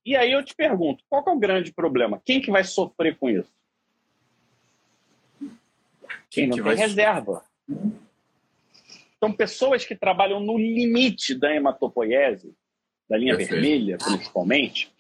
[0.05, 2.21] E aí eu te pergunto, qual é o grande problema?
[2.25, 3.53] Quem que vai sofrer com isso?
[6.29, 7.45] Quem não que tem reserva.
[9.17, 12.53] Então, pessoas que trabalham no limite da hematopoiese,
[13.09, 13.61] da linha Perfeito.
[13.61, 14.93] vermelha, principalmente,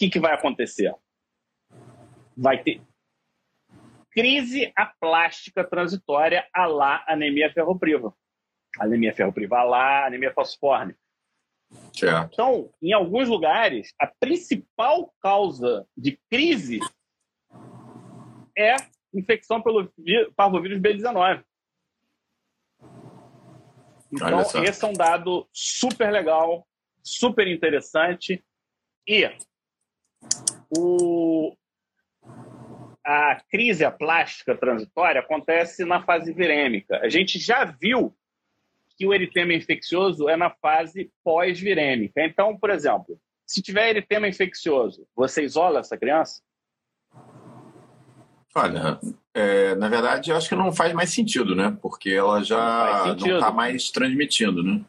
[0.00, 0.94] que, que vai acontecer?
[2.34, 2.80] Vai ter
[4.12, 8.14] crise aplástica transitória a lá anemia ferropriva.
[8.78, 10.94] Anemia ferropriva a lá anemia falciforme.
[11.94, 12.32] Certo.
[12.32, 16.80] Então, em alguns lugares, a principal causa de crise
[18.56, 18.74] é
[19.14, 19.92] infecção pelo
[20.36, 21.44] parvovírus B19.
[24.12, 26.66] Então, esse é um dado super legal,
[27.02, 28.44] super interessante.
[29.06, 29.30] E
[30.76, 31.56] o,
[33.10, 37.00] a crise plástica transitória acontece na fase virêmica.
[37.02, 38.14] A gente já viu
[38.96, 42.22] que o eritema infeccioso é na fase pós-virêmica.
[42.24, 46.40] Então, por exemplo, se tiver eritema infeccioso, você isola essa criança?
[48.54, 49.00] Olha,
[49.34, 51.76] é, na verdade, eu acho que não faz mais sentido, né?
[51.82, 54.84] Porque ela já não está mais transmitindo, né?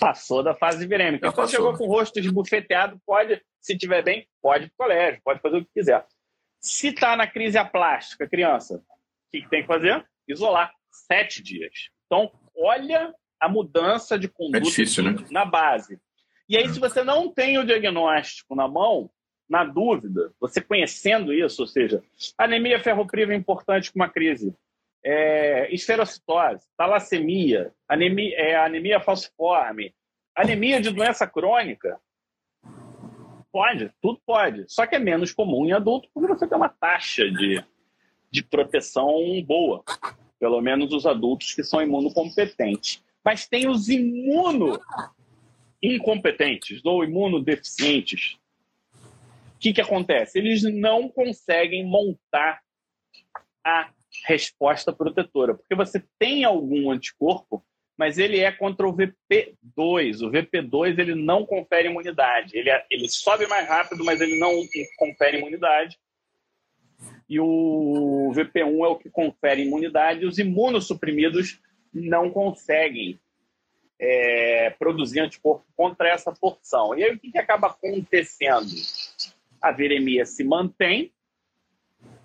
[0.00, 1.26] Passou da fase virêmica.
[1.26, 1.60] Já então, passou.
[1.60, 5.40] chegou com o rosto esbufeteado, pode, se tiver bem, pode ir para o colégio, pode
[5.40, 6.06] fazer o que quiser.
[6.62, 10.06] Se está na crise aplástica, criança, o que, que tem que fazer?
[10.28, 10.72] Isolar.
[10.90, 11.90] Sete dias.
[12.06, 15.16] Então, olha a mudança de conduta é difícil, né?
[15.30, 15.98] na base.
[16.48, 19.10] E aí, se você não tem o diagnóstico na mão,
[19.48, 22.02] na dúvida, você conhecendo isso, ou seja,
[22.38, 24.54] anemia ferropriva é importante com uma crise,
[25.04, 29.92] é, esferocitose, talassemia, anemia, é, anemia falciforme,
[30.36, 31.98] anemia de doença crônica,
[33.52, 34.64] pode, tudo pode.
[34.68, 37.62] Só que é menos comum em adulto porque você tem uma taxa de,
[38.30, 39.12] de proteção
[39.46, 39.84] boa.
[40.40, 43.02] Pelo menos os adultos que são imunocompetentes.
[43.24, 44.80] Mas tem os imuno
[45.82, 48.38] incompetentes ou imunodeficientes.
[48.94, 50.38] O que, que acontece?
[50.38, 52.60] Eles não conseguem montar
[53.64, 53.90] a
[54.26, 57.64] resposta protetora, porque você tem algum anticorpo,
[58.02, 60.26] mas ele é contra o VP2.
[60.26, 62.58] O VP2 ele não confere imunidade.
[62.58, 64.50] Ele, é, ele sobe mais rápido, mas ele não
[64.96, 65.96] confere imunidade.
[67.28, 70.26] E o VP1 é o que confere imunidade.
[70.26, 71.60] Os imunossuprimidos
[71.94, 73.20] não conseguem
[74.00, 76.98] é, produzir anticorpo contra essa porção.
[76.98, 78.66] E aí o que, que acaba acontecendo?
[79.60, 81.12] A viremia se mantém,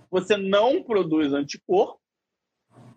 [0.10, 2.02] você não produz anticorpo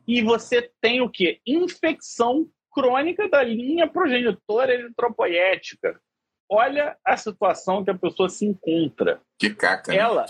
[0.09, 1.43] e você tem o que?
[1.47, 6.01] Infecção crônica da linha progenitora eritropoética.
[6.49, 9.21] Olha a situação que a pessoa se encontra.
[9.39, 9.93] Que caca.
[9.93, 9.99] Né?
[9.99, 10.27] Ela,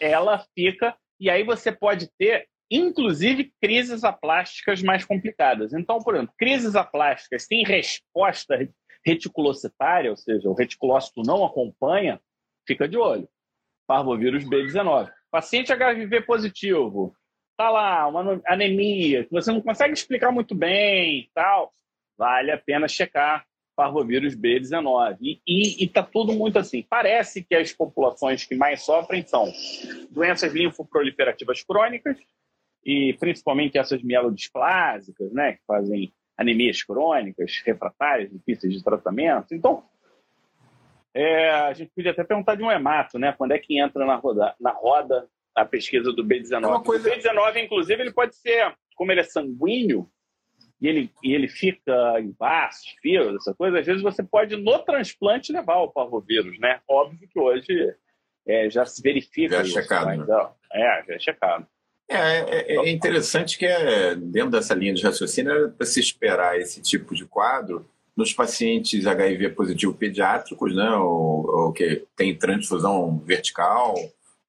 [0.00, 5.72] ela fica e aí você pode ter inclusive crises aplásticas mais complicadas.
[5.72, 8.68] Então, por exemplo, crises aplásticas sem resposta
[9.04, 12.20] reticulocitária, ou seja, o reticulócito não acompanha,
[12.66, 13.28] fica de olho.
[13.86, 15.10] Parvovírus B19.
[15.30, 17.14] Paciente HIV positivo,
[17.58, 21.72] tá lá, uma anemia, que você não consegue explicar muito bem tal,
[22.16, 23.44] vale a pena checar
[23.74, 25.40] parvovírus B19.
[25.46, 26.84] E está tudo muito assim.
[26.88, 29.52] Parece que as populações que mais sofrem são
[30.10, 32.16] doenças linfoproliferativas crônicas,
[32.84, 39.52] e principalmente essas mielodisplásicas, né, que fazem anemias crônicas, refratárias, difíceis de tratamento.
[39.52, 39.84] Então,
[41.12, 43.34] é, a gente podia até perguntar de um hemato, né?
[43.36, 45.28] Quando é que entra na roda, na roda
[45.60, 46.80] a pesquisa do B19?
[46.80, 47.08] É coisa...
[47.08, 50.08] O B19, inclusive, ele pode ser, como ele é sanguíneo,
[50.80, 54.78] e ele, e ele fica em vasos, fios, essa coisa, às vezes você pode, no
[54.80, 56.80] transplante, levar o parvovírus, né?
[56.88, 57.94] Óbvio que hoje
[58.46, 59.56] é, já se verifica.
[59.56, 60.06] Já é checado.
[60.06, 60.16] Né?
[60.16, 61.66] Então, é, já é checado.
[62.08, 66.58] É, é, é, interessante que é, dentro dessa linha de raciocínio é para se esperar
[66.58, 73.18] esse tipo de quadro nos pacientes HIV positivo pediátricos, né, ou, ou que tem transfusão
[73.18, 73.94] vertical,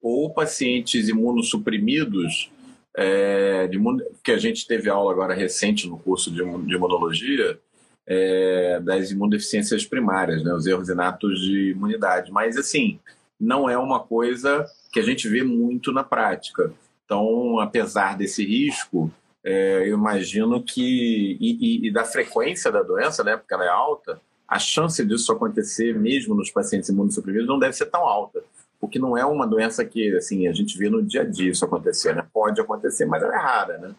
[0.02, 2.52] ou pacientes imunossuprimidos,
[2.96, 3.80] é, de,
[4.24, 7.60] que a gente teve aula agora recente no curso de, de imunologia,
[8.06, 12.32] é, das imunodeficiências primárias, né, os erros inatos de imunidade.
[12.32, 13.00] Mas, assim,
[13.40, 16.74] não é uma coisa que a gente vê muito na prática.
[17.06, 19.12] Então, apesar desse risco,
[19.44, 21.38] é, eu imagino que.
[21.40, 25.32] E, e, e, da frequência da doença, né, porque ela é alta, a chance disso
[25.32, 28.44] acontecer mesmo nos pacientes imunossuprimidos não deve ser tão alta.
[28.80, 31.65] Porque não é uma doença que assim, a gente vê no dia a dia isso
[31.65, 32.15] acontecer.
[32.15, 32.26] Né?
[32.34, 33.78] Pode acontecer, mas ela é rara.
[33.78, 33.96] Né?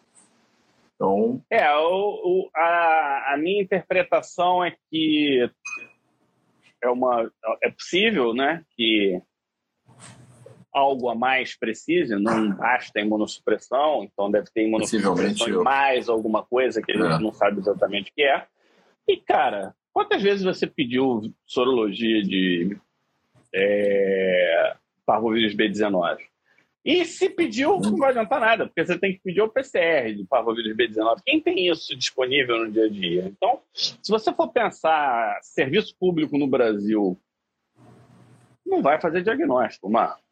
[0.95, 1.43] Então...
[1.51, 5.51] É, o, o, a, a minha interpretação é que
[6.83, 7.31] é, uma,
[7.62, 9.21] é possível né, que
[10.73, 16.45] algo a mais precise, não basta a imunossupressão, então deve ter imunossupressão e mais alguma
[16.45, 17.18] coisa que a gente é.
[17.18, 18.47] não sabe exatamente o que é.
[19.09, 22.78] E, cara, quantas vezes você pediu sorologia de
[23.55, 26.18] é, parvovírus B19?
[26.84, 30.24] E se pediu, não vai adiantar nada, porque você tem que pedir o PCR de
[30.24, 31.20] parvovírus B19.
[31.26, 33.24] Quem tem isso disponível no dia a dia?
[33.26, 37.20] Então, se você for pensar serviço público no Brasil,
[38.64, 40.22] não vai fazer diagnóstico, Marco.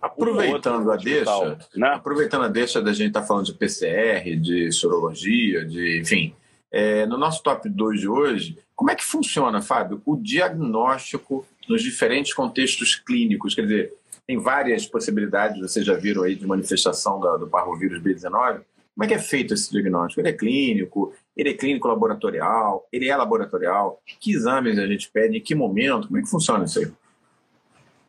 [0.00, 1.88] Aproveitando a deixa, né?
[1.88, 6.36] aproveitando a deixa da gente estar tá falando de PCR, de sorologia, de enfim,
[6.74, 11.80] é, no nosso top 2 de hoje, Como é que funciona, Fábio, o diagnóstico nos
[11.80, 13.54] diferentes contextos clínicos?
[13.54, 13.94] Quer dizer,
[14.26, 18.62] tem várias possibilidades, vocês já viram aí, de manifestação do, do parvovírus B19.
[18.94, 20.20] Como é que é feito esse diagnóstico?
[20.20, 21.14] Ele é clínico?
[21.36, 22.84] Ele é clínico laboratorial?
[22.92, 24.00] Ele é laboratorial?
[24.18, 25.36] Que exames a gente pede?
[25.36, 26.08] Em que momento?
[26.08, 26.90] Como é que funciona isso aí?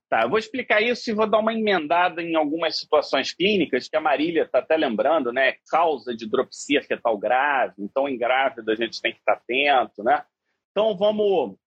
[0.08, 3.98] Tá, eu vou explicar isso e vou dar uma emendada em algumas situações clínicas que
[3.98, 5.56] a Marília está até lembrando, né?
[5.68, 10.24] Causa de dropsia fetal grave, então em grávida a gente tem que estar atento, né?
[10.72, 11.58] Então vamos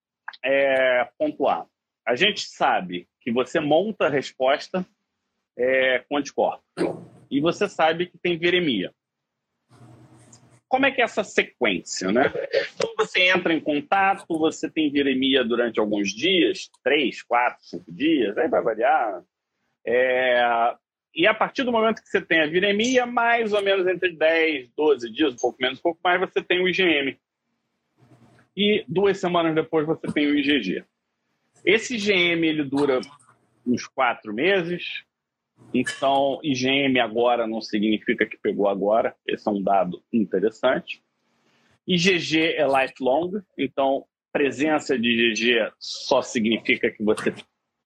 [0.45, 1.67] é, pontuar.
[2.07, 4.87] A gente sabe que você monta a resposta
[5.57, 6.65] é, com anticorpos
[7.29, 8.95] e você sabe que tem viremia
[10.69, 12.31] como é que é essa sequência, né?
[12.75, 18.37] Então você entra em contato, você tem viremia durante alguns dias, três, quatro, cinco dias,
[18.37, 19.23] aí vai variar.
[19.87, 20.77] É...
[21.15, 24.71] E a partir do momento que você tem a viremia, mais ou menos entre 10,
[24.77, 27.19] 12 dias, um pouco menos, um pouco mais, você tem o IgM.
[28.57, 30.85] E duas semanas depois você tem o IgG.
[31.65, 33.01] Esse IgM ele dura
[33.67, 35.05] uns quatro meses,
[35.73, 41.03] então, IgM agora não significa que pegou agora, esse é um dado interessante.
[41.87, 47.35] IgG é lifelong, então presença de IgG só significa que você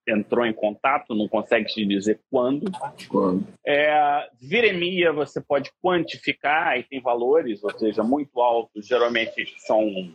[0.07, 2.71] entrou em contato, não consegue te dizer quando.
[3.09, 3.47] Quando?
[3.65, 10.13] É, viremia você pode quantificar, aí tem valores, ou seja, muito altos, geralmente são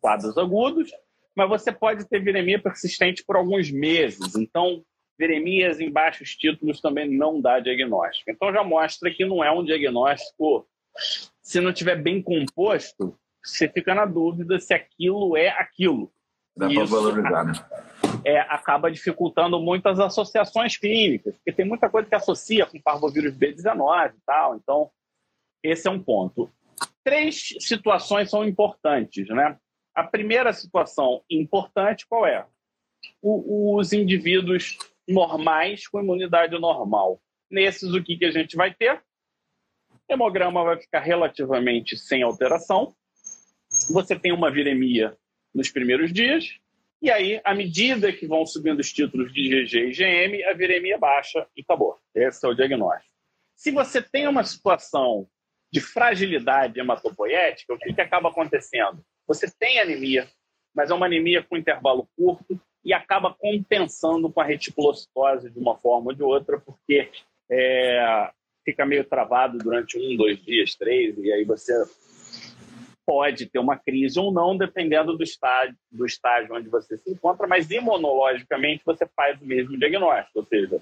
[0.00, 0.90] quadros agudos,
[1.34, 4.36] mas você pode ter viremia persistente por alguns meses.
[4.36, 4.84] Então,
[5.18, 8.30] Veremias em baixos títulos também não dá diagnóstico.
[8.30, 10.68] Então já mostra que não é um diagnóstico.
[11.42, 16.12] Se não tiver bem composto, você fica na dúvida se aquilo é aquilo.
[16.56, 17.52] Dá para valorizar, né?
[18.24, 23.36] É, acaba dificultando muito as associações clínicas, porque tem muita coisa que associa com parvovírus
[23.36, 24.56] B19 e tal.
[24.56, 24.90] Então,
[25.62, 26.50] esse é um ponto.
[27.04, 29.56] Três situações são importantes, né?
[29.94, 32.44] A primeira situação importante qual é?
[33.22, 37.20] O, os indivíduos normais com imunidade normal.
[37.50, 39.02] Nesses, o que, que a gente vai ter?
[40.08, 42.94] Hemograma vai ficar relativamente sem alteração.
[43.90, 45.16] Você tem uma viremia
[45.54, 46.58] nos primeiros dias,
[47.00, 50.98] e aí, à medida que vão subindo os títulos de GG e GM, a viremia
[50.98, 51.98] baixa e acabou.
[52.14, 53.14] Esse é o diagnóstico.
[53.54, 55.28] Se você tem uma situação
[55.72, 59.04] de fragilidade hematopoética, o que, que acaba acontecendo?
[59.26, 60.28] Você tem anemia,
[60.74, 65.76] mas é uma anemia com intervalo curto, e acaba compensando com a reticulocitose de uma
[65.76, 67.10] forma ou de outra, porque
[67.50, 68.30] é,
[68.64, 71.74] fica meio travado durante um, dois dias, três, e aí você
[73.04, 77.48] pode ter uma crise ou não, dependendo do estágio, do estágio onde você se encontra,
[77.48, 80.80] mas imunologicamente você faz o mesmo diagnóstico, ou seja,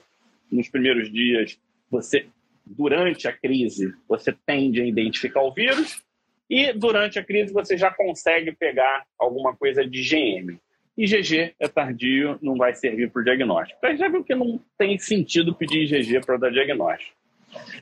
[0.53, 1.59] nos primeiros dias,
[1.91, 2.27] você
[2.67, 6.03] durante a crise, você tende a identificar o vírus
[6.51, 10.59] e durante a crise você já consegue pegar alguma coisa de GM.
[10.97, 13.79] IgG é tardio, não vai servir para o diagnóstico.
[13.79, 17.17] Então, já viu que não tem sentido pedir IgG para dar diagnóstico.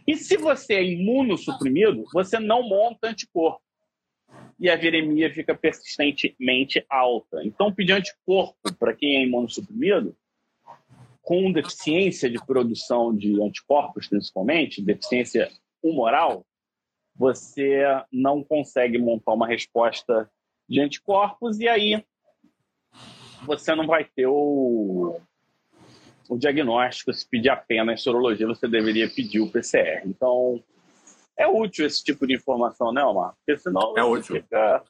[0.07, 3.63] E se você é imunossuprimido, você não monta anticorpo.
[4.59, 7.43] E a viremia fica persistentemente alta.
[7.45, 10.17] Então, pedir anticorpo para quem é imunossuprimido,
[11.21, 15.51] com deficiência de produção de anticorpos, principalmente, deficiência
[15.83, 16.45] humoral,
[17.15, 20.31] você não consegue montar uma resposta
[20.69, 22.03] de anticorpos e aí
[23.45, 25.21] você não vai ter o,
[26.29, 27.13] o diagnóstico.
[27.13, 30.03] Se pedir apenas sorologia, você deveria pedir o PCR.
[30.05, 30.63] Então,
[31.37, 33.35] é útil esse tipo de informação, né, Omar?
[33.37, 34.37] Porque senão é útil.
[34.37, 34.83] Fica,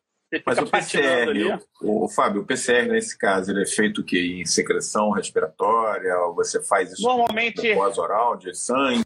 [0.46, 4.40] Mas o PCR, o, o, Fábio, o PCR nesse caso, ele é feito o quê?
[4.40, 6.16] Em secreção respiratória?
[6.20, 9.05] Ou você faz isso Normalmente, pós-oral, de sangue?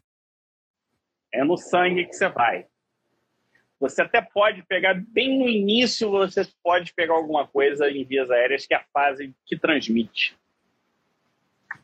[1.32, 2.66] É no sangue que você vai.
[3.79, 8.66] Você até pode pegar, bem no início, você pode pegar alguma coisa em vias aéreas
[8.66, 10.37] que é a fase que transmite.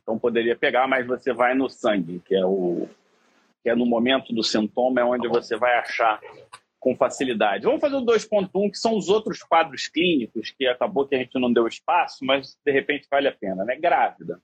[0.02, 2.88] Então poderia pegar, mas você vai no sangue, que é o
[3.62, 6.20] que é no momento do sintoma, é onde você vai achar
[6.80, 7.64] com facilidade.
[7.64, 11.38] Vamos fazer o 2.1, que são os outros quadros clínicos, que acabou que a gente
[11.38, 13.76] não deu espaço, mas de repente vale a pena, né?
[13.76, 14.42] Grávida.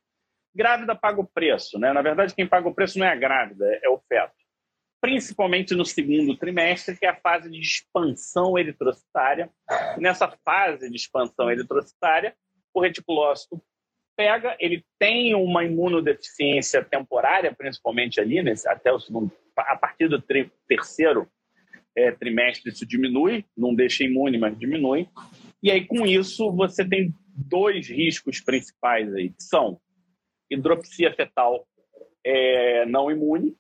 [0.55, 1.93] Grávida paga o preço, né?
[1.93, 4.48] Na verdade, quem paga o preço não é a grávida, é o feto
[5.01, 9.51] principalmente no segundo trimestre, que é a fase de expansão eritrocitária.
[9.99, 12.35] nessa fase de expansão eritrocitária,
[12.75, 13.63] o reticulócito
[14.17, 20.21] pega, ele tem uma imunodeficiência temporária, principalmente ali, nesse, até o segundo, a partir do
[20.21, 21.29] tri, terceiro
[21.97, 25.09] é, trimestre isso diminui, não deixa imune, mas diminui.
[25.63, 29.81] E aí, com isso, você tem dois riscos principais aí, que são
[30.51, 31.67] hidropsia fetal
[32.25, 33.57] é, não imune,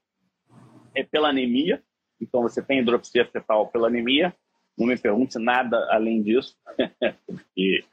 [0.95, 1.83] é pela anemia,
[2.21, 4.35] então você tem hidropsia fetal pela anemia,
[4.77, 6.57] Não me pergunte nada além disso,
[7.27, 7.85] porque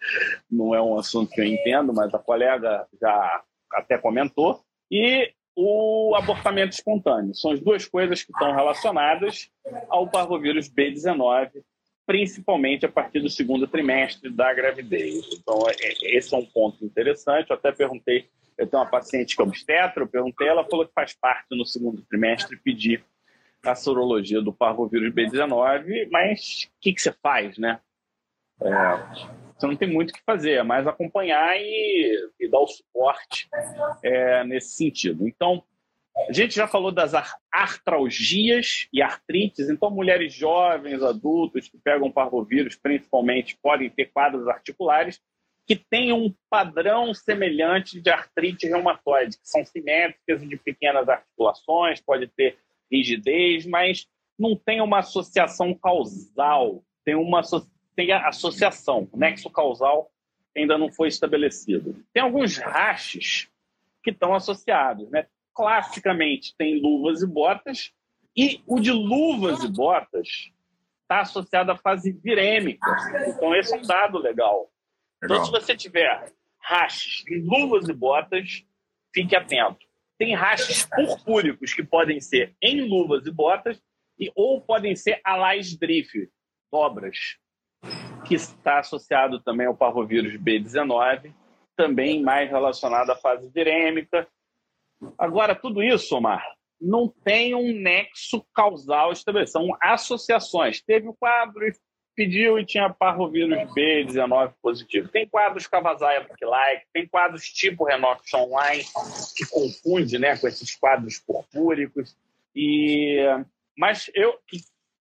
[0.49, 3.43] não é um assunto que eu entendo, mas a colega já
[3.73, 4.61] até comentou.
[4.91, 7.33] E o abortamento espontâneo.
[7.33, 9.49] São as duas coisas que estão relacionadas
[9.87, 11.49] ao parvovírus B19,
[12.05, 15.25] principalmente a partir do segundo trimestre da gravidez.
[15.33, 17.49] Então, é, é, esse é um ponto interessante.
[17.49, 20.93] Eu até perguntei, eu tenho uma paciente que é obstetra, eu perguntei, ela falou que
[20.93, 23.03] faz parte no segundo trimestre pedir
[23.63, 27.79] a sorologia do parvovírus B19, mas o que, que você faz, né?
[28.61, 28.69] É,
[29.57, 33.49] você não tem muito o que fazer, é mais acompanhar e, e dar o suporte
[34.03, 35.27] é, nesse sentido.
[35.27, 35.63] Então,
[36.29, 37.13] a gente já falou das
[37.51, 45.19] artralgias e artrites, então mulheres jovens, adultos que pegam parvovírus, principalmente, podem ter quadros articulares
[45.65, 52.27] que têm um padrão semelhante de artrite reumatoide, que são simétricas de pequenas articulações, pode
[52.27, 52.57] ter
[52.91, 54.07] rigidez, mas
[54.37, 57.41] não tem uma associação causal, tem uma
[57.95, 60.11] tem associação, o nexo causal
[60.55, 61.95] ainda não foi estabelecido.
[62.13, 63.49] Tem alguns rachos
[64.03, 65.27] que estão associados, né?
[65.53, 67.91] Classicamente tem luvas e botas,
[68.35, 70.51] e o de luvas e botas
[71.01, 72.85] está associado à fase virêmica.
[73.27, 74.69] Então, esse é um dado legal.
[75.21, 75.37] Legal.
[75.37, 78.65] Então, se você tiver rachos em luvas e botas,
[79.13, 79.85] fique atento.
[80.17, 83.81] Tem rachos purpúricos que podem ser em luvas e botas
[84.17, 86.29] e, ou podem ser alais drift,
[86.71, 87.37] dobras
[88.25, 91.33] que está associado também ao parvovírus B19,
[91.75, 94.27] também mais relacionado à fase virêmica.
[95.17, 96.43] Agora, tudo isso, Omar,
[96.79, 100.81] não tem um nexo causal estabelecido, são associações.
[100.81, 101.73] Teve o quadro e
[102.15, 105.09] pediu e tinha parvovírus B19 positivo.
[105.09, 108.83] Tem quadros Cavazaia like tem quadros tipo Renox Online,
[109.35, 112.15] que confunde né, com esses quadros purpúricos.
[112.55, 113.17] E,
[113.77, 114.33] mas eu,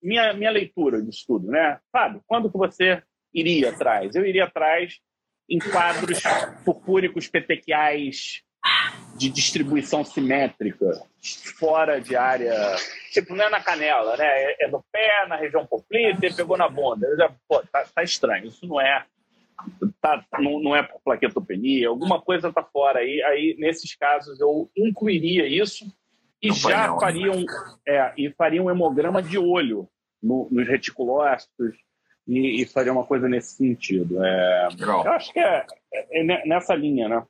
[0.01, 1.80] minha, minha leitura disso tudo, né?
[1.91, 3.01] Fábio, quando que você
[3.34, 4.16] iria atrás?
[4.16, 4.99] Eu iria atrás
[5.49, 6.20] em quadros
[6.66, 8.41] purpúricos petequiais
[9.16, 11.01] de distribuição simétrica,
[11.59, 12.53] fora de área.
[13.11, 14.26] Tipo, não é na canela, né?
[14.26, 17.07] É, é no pé, na região poplítea, pegou na bunda.
[17.16, 18.47] Já, pô, tá, tá estranho.
[18.47, 19.05] Isso não é.
[20.01, 23.22] Tá, não, não é por plaquetopenia, alguma coisa tá fora aí.
[23.24, 25.86] Aí, nesses casos, eu incluiria isso
[26.41, 27.45] e não já não, faria um,
[27.88, 29.88] é, e faria um hemograma de olho
[30.22, 31.76] no, nos reticulócitos
[32.28, 34.24] e, e, faria uma coisa nesse sentido.
[34.24, 37.26] É, eu acho que é, é, é, nessa linha, né?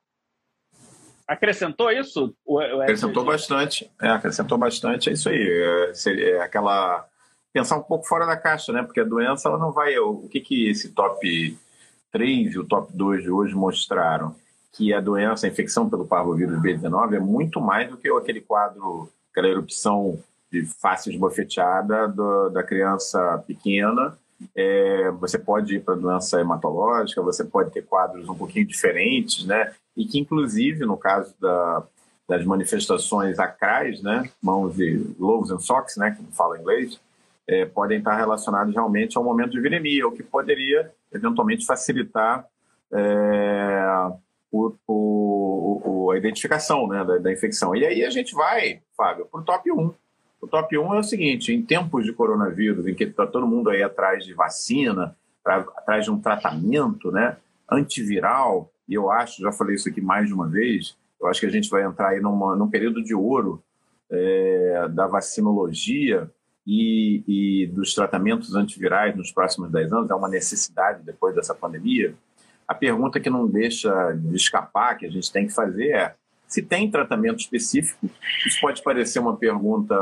[1.27, 2.35] Acrescentou isso?
[2.81, 3.89] Acrescentou bastante.
[4.01, 5.09] É, acrescentou bastante.
[5.09, 5.37] É isso aí.
[5.37, 7.07] É, é, aquela
[7.53, 8.81] pensar um pouco fora da caixa, né?
[8.81, 9.97] Porque a doença ela não vai.
[9.97, 11.57] O que que esse top
[12.11, 14.35] 3 e o top 2 de hoje mostraram?
[14.71, 19.07] Que a doença, a infecção pelo parvovírus B19 é muito mais do que aquele quadro,
[19.31, 20.19] aquela erupção
[20.51, 24.17] de face esbofeteada do, da criança pequena.
[24.55, 29.73] É, você pode ir para doença hematológica, você pode ter quadros um pouquinho diferentes, né?
[29.95, 31.83] E que, inclusive, no caso da,
[32.27, 34.29] das manifestações acrais, né?
[34.41, 36.11] Mãos e gloves and socks, né?
[36.11, 36.99] Como fala em inglês,
[37.47, 42.45] é, podem estar relacionados realmente ao momento de viremia, o que poderia, eventualmente, facilitar
[42.91, 43.85] é,
[44.51, 47.75] o, o, o, a identificação né, da, da infecção.
[47.75, 49.93] E aí a gente vai, Fábio, para o top 1
[50.43, 53.69] o top 1 é o seguinte: em tempos de coronavírus, em que está todo mundo
[53.69, 57.37] aí atrás de vacina, pra, atrás de um tratamento né,
[57.71, 61.45] antiviral, e eu acho, já falei isso aqui mais de uma vez, eu acho que
[61.45, 63.63] a gente vai entrar aí numa, num período de ouro
[64.11, 66.29] é, da vacinologia
[66.67, 72.13] e, e, dos tratamentos antivirais nos próximos 10 anos, é uma necessidade depois dessa pandemia.
[72.67, 76.15] A pergunta que não deixa de escapar, que a gente tem que fazer é:
[76.53, 78.07] se tem tratamento específico,
[78.45, 79.95] isso pode parecer uma pergunta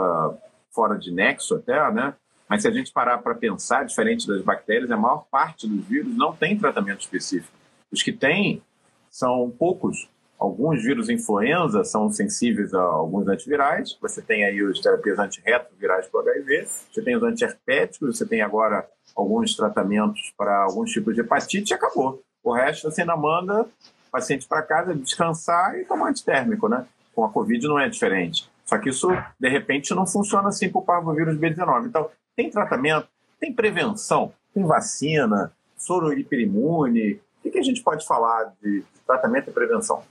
[0.70, 2.14] fora de nexo até, né?
[2.50, 6.14] Mas se a gente parar para pensar, diferente das bactérias, a maior parte dos vírus
[6.14, 7.54] não tem tratamento específico.
[7.90, 8.62] Os que têm
[9.10, 10.10] são poucos.
[10.38, 13.98] Alguns vírus influenza são sensíveis a alguns antivirais.
[14.02, 16.68] Você tem aí os terapias antirretrovirais para o HIV.
[16.92, 18.18] Você tem os antiherpéticos.
[18.18, 18.86] Você tem agora
[19.16, 22.22] alguns tratamentos para alguns tipos de hepatite e acabou.
[22.44, 23.66] O resto você ainda manda
[24.12, 26.86] paciente para casa, descansar e tomar antitérmico, né?
[27.16, 28.50] Com a Covid não é diferente.
[28.66, 29.08] Só que isso,
[29.40, 31.88] de repente, não funciona assim para o parvovírus B19.
[31.88, 33.08] Então, tem tratamento,
[33.40, 37.14] tem prevenção, tem vacina, soro hiperimune.
[37.14, 40.04] O que, que a gente pode falar de tratamento e prevenção?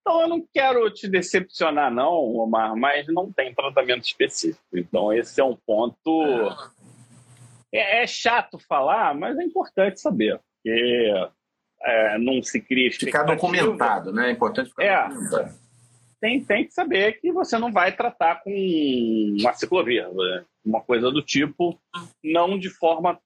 [0.00, 4.62] Então, eu não quero te decepcionar, não, Omar, mas não tem tratamento específico.
[4.72, 6.56] Então, esse é um ponto.
[7.70, 10.40] É, é chato falar, mas é importante saber.
[10.62, 11.28] Porque
[11.82, 14.28] é, não se cria Ficar documentado, né?
[14.28, 15.54] É importante ficar é, documentado.
[16.20, 18.50] tem, tem que saber que você não vai tratar com
[19.40, 20.08] uma ciclovia,
[20.64, 21.80] uma coisa do tipo,
[22.22, 23.18] não de forma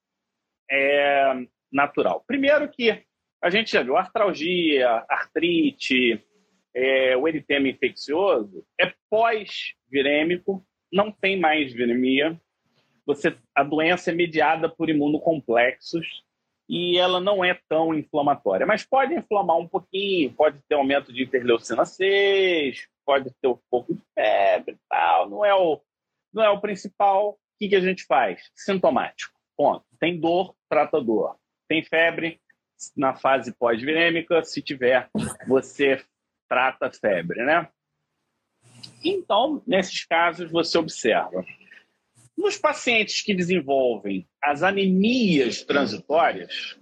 [0.70, 2.22] é, natural.
[2.26, 3.02] Primeiro que
[3.42, 6.22] a gente já viu artralgia, artrite,
[6.74, 12.40] é, o eritema infeccioso é pós-virêmico, não tem mais viremia.
[13.04, 16.06] Você, a doença é mediada por imunocomplexos
[16.68, 21.24] e ela não é tão inflamatória, mas pode inflamar um pouquinho, pode ter aumento de
[21.24, 25.80] interleucina 6, pode ter um pouco de febre, tal, não é o
[26.32, 27.30] não é o principal.
[27.30, 28.50] O que, que a gente faz?
[28.56, 29.38] Sintomático.
[29.56, 29.84] Ponto.
[30.00, 31.36] Tem dor, trata dor.
[31.68, 32.40] Tem febre
[32.96, 35.08] na fase pós-virêmica, se tiver,
[35.46, 36.02] você
[36.48, 37.68] trata febre, né?
[39.04, 41.44] Então, nesses casos, você observa.
[42.36, 46.78] Nos pacientes que desenvolvem as anemias transitórias,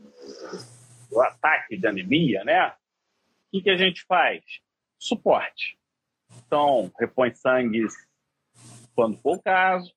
[1.11, 2.69] o ataque de anemia, né?
[2.69, 4.43] O que, que a gente faz?
[4.99, 5.79] Suporte.
[6.47, 7.87] Então, repõe sangue
[8.95, 9.93] quando for o caso.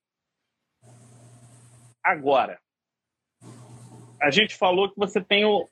[2.04, 2.60] Agora,
[4.22, 5.70] a gente falou que você tem o,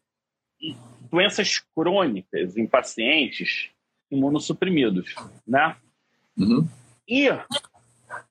[1.11, 3.69] doenças crônicas em pacientes
[4.09, 5.13] imunossuprimidos,
[5.45, 5.75] né?
[6.37, 6.67] Uhum.
[7.07, 7.27] E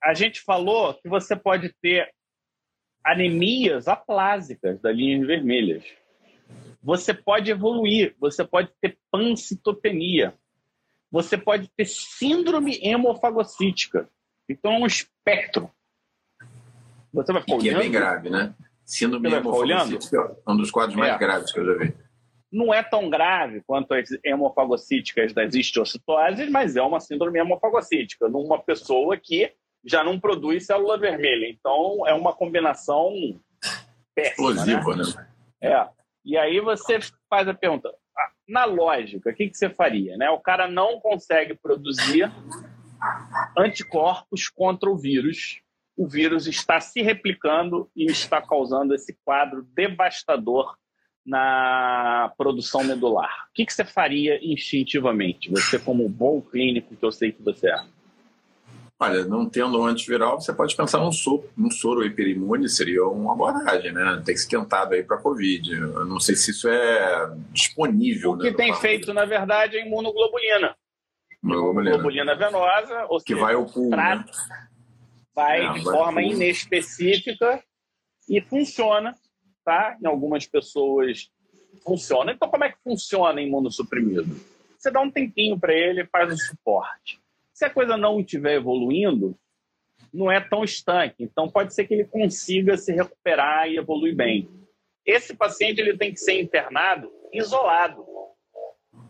[0.02, 2.10] a gente falou que você pode ter
[3.04, 5.84] anemias aplásicas das linhas vermelhas.
[6.82, 10.34] Você pode evoluir, você pode ter pancitopenia.
[11.10, 14.08] Você pode ter síndrome hemofagocítica.
[14.48, 15.70] Então é um espectro.
[17.12, 17.78] Você vai ficar que olhando.
[17.78, 18.54] é bem grave, né?
[18.84, 21.18] Síndrome hemofagocítica é um dos quadros mais é.
[21.18, 21.94] graves que eu já vi
[22.52, 28.60] não é tão grave quanto as hemofagocíticas das histocitoses, mas é uma síndrome hemofagocítica, numa
[28.60, 29.52] pessoa que
[29.84, 31.48] já não produz célula vermelha.
[31.48, 33.12] Então, é uma combinação
[34.14, 34.50] péssima.
[34.50, 35.02] Explosiva, né?
[35.04, 35.28] né?
[35.60, 35.88] É.
[36.24, 40.16] E aí você faz a pergunta, ah, na lógica, o que, que você faria?
[40.16, 40.28] Né?
[40.30, 42.30] O cara não consegue produzir
[43.56, 45.60] anticorpos contra o vírus.
[45.96, 50.74] O vírus está se replicando e está causando esse quadro devastador
[51.24, 53.46] na produção medular?
[53.50, 55.50] O que, que você faria instintivamente?
[55.50, 57.84] Você, como bom clínico que eu sei que você é.
[59.02, 63.32] Olha, não tendo um antiviral, você pode pensar num soro, num soro hiperimune, seria uma
[63.32, 64.22] abordagem, né?
[64.24, 65.72] Tem que ser tentado aí para a Covid.
[65.72, 68.32] Eu não sei se isso é disponível.
[68.32, 70.76] O que né, tem feito, na verdade, é imunoglobulina.
[71.42, 74.24] Imunoglobulina, imunoglobulina venosa, ou que seja, vai ao pulmão, né?
[75.34, 77.64] vai é, de vai forma inespecífica
[78.28, 79.16] e funciona
[79.64, 79.96] tá?
[80.02, 81.30] Em algumas pessoas
[81.84, 82.32] funciona.
[82.32, 84.36] Então, como é que funciona imunossuprimido?
[84.76, 87.19] Você dá um tempinho para ele, faz o suporte.
[87.60, 89.38] Se a coisa não estiver evoluindo,
[90.14, 91.22] não é tão estanque.
[91.22, 94.48] Então, pode ser que ele consiga se recuperar e evoluir bem.
[95.04, 98.02] Esse paciente ele tem que ser internado isolado,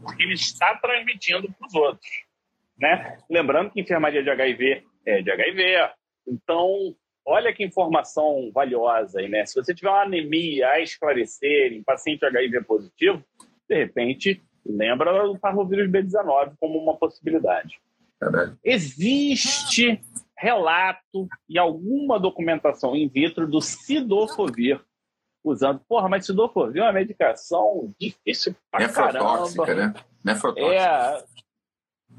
[0.03, 2.11] porque ele está transmitindo para os outros.
[2.77, 3.19] Né?
[3.31, 5.93] Lembrando que enfermaria de HIV é de HIV.
[6.27, 9.45] Então, Olha que informação valiosa aí, né?
[9.45, 13.23] Se você tiver uma anemia a esclarecer em paciente HIV positivo,
[13.69, 17.79] de repente, lembra do parvovírus B19 como uma possibilidade.
[18.63, 20.01] Existe
[20.37, 24.81] relato e alguma documentação in vitro do sidofovir
[25.45, 25.81] usando.
[25.89, 29.99] Porra, mas sidofovir é uma medicação difícil pra Nefrotóxica, caramba.
[29.99, 30.05] né?
[30.25, 30.75] Nefrotóxica.
[30.75, 31.25] É,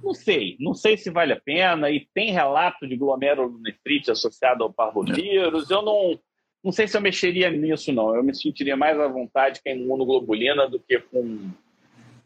[0.04, 1.90] não sei, não sei se vale a pena.
[1.90, 5.70] E tem relato de glomerulonefrite associado ao parvovírus.
[5.70, 6.20] Eu não,
[6.64, 8.16] não sei se eu mexeria nisso, não.
[8.16, 11.50] Eu me sentiria mais à vontade com a imunoglobulina do que com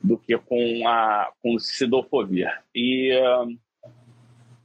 [0.03, 2.47] do que com a com o cidofovir.
[2.73, 3.64] E uh,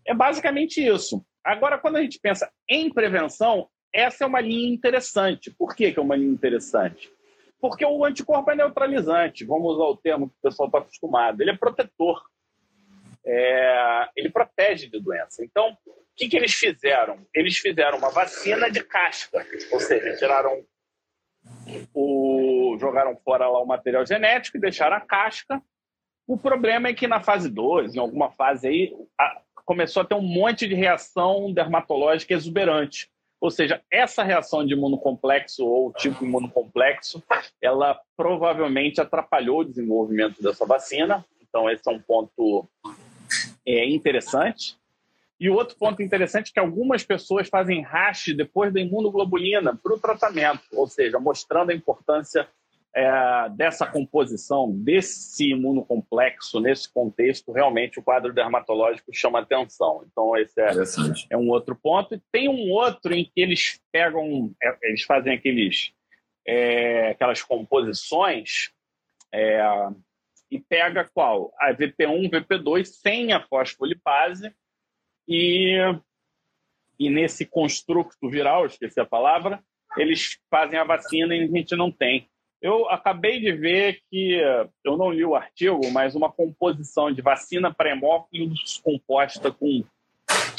[0.07, 1.25] é basicamente isso.
[1.45, 5.51] Agora, quando a gente pensa em prevenção, essa é uma linha interessante.
[5.51, 7.11] Por que, que é uma linha interessante?
[7.61, 11.41] Porque o anticorpo é neutralizante, vamos usar o termo que o pessoal está acostumado.
[11.41, 12.23] Ele é protetor
[13.25, 15.45] é, ele protege de doença.
[15.45, 17.27] Então, o que, que eles fizeram?
[17.35, 20.65] Eles fizeram uma vacina de casca, ou seja, tiraram
[21.95, 25.63] o, jogaram fora lá o material genético e deixaram a casca.
[26.27, 30.15] O problema é que na fase 2, em alguma fase aí, a, começou a ter
[30.15, 33.11] um monte de reação dermatológica exuberante.
[33.41, 37.23] Ou seja, essa reação de imunocomplexo ou tipo imunocomplexo,
[37.61, 41.25] ela provavelmente atrapalhou o desenvolvimento dessa vacina.
[41.41, 42.69] Então, esse é um ponto
[43.67, 44.77] é interessante.
[45.39, 49.99] E outro ponto interessante é que algumas pessoas fazem rash depois da imunoglobulina para o
[49.99, 52.47] tratamento, ou seja, mostrando a importância
[52.95, 60.05] é, dessa composição, desse imunocomplexo, nesse contexto, realmente o quadro dermatológico chama atenção.
[60.11, 60.73] Então, esse é,
[61.31, 62.15] é um outro ponto.
[62.15, 65.93] E tem um outro em que eles pegam, é, eles fazem aqueles,
[66.47, 68.71] é, aquelas composições
[69.33, 69.63] é,
[70.51, 71.53] e pega qual?
[71.59, 74.53] A VP1, VP2 sem a fosfolipase
[75.29, 75.77] e,
[76.99, 79.63] e nesse construto viral, esqueci a palavra,
[79.97, 82.30] eles fazem a vacina e a gente não tem.
[82.61, 84.39] Eu acabei de ver que,
[84.85, 89.83] eu não li o artigo, mas uma composição de vacina para hemófilos composta com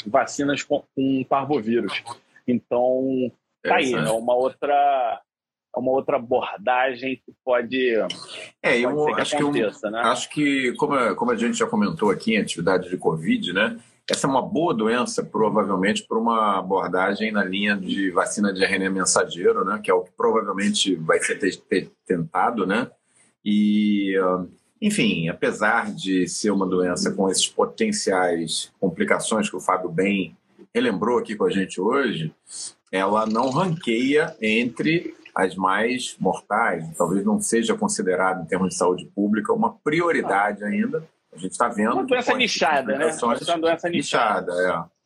[0.06, 2.02] vacinas com, com parvovírus.
[2.46, 3.30] Então,
[3.62, 5.22] tá aí, é uma outra
[5.74, 7.94] é uma outra abordagem que pode.
[8.62, 10.00] É, eu pode acho que, que eu, né?
[10.00, 13.78] acho que, como, como a gente já comentou aqui em atividade de Covid, né?
[14.10, 18.90] Essa é uma boa doença, provavelmente, para uma abordagem na linha de vacina de RNA
[18.90, 19.80] mensageiro, né?
[19.82, 21.38] Que é o que provavelmente vai ser
[22.06, 22.90] tentado, né?
[23.44, 24.14] E,
[24.80, 30.36] enfim, apesar de ser uma doença com esses potenciais complicações que o Fábio bem
[30.74, 32.34] relembrou aqui com a gente hoje,
[32.90, 39.06] ela não ranqueia entre as mais mortais, talvez não seja considerada, em termos de saúde
[39.14, 41.02] pública, uma prioridade ainda.
[41.32, 41.94] A gente está vendo.
[41.94, 43.16] Uma doença nichada, né?
[43.22, 45.02] Uma doença nichada, é.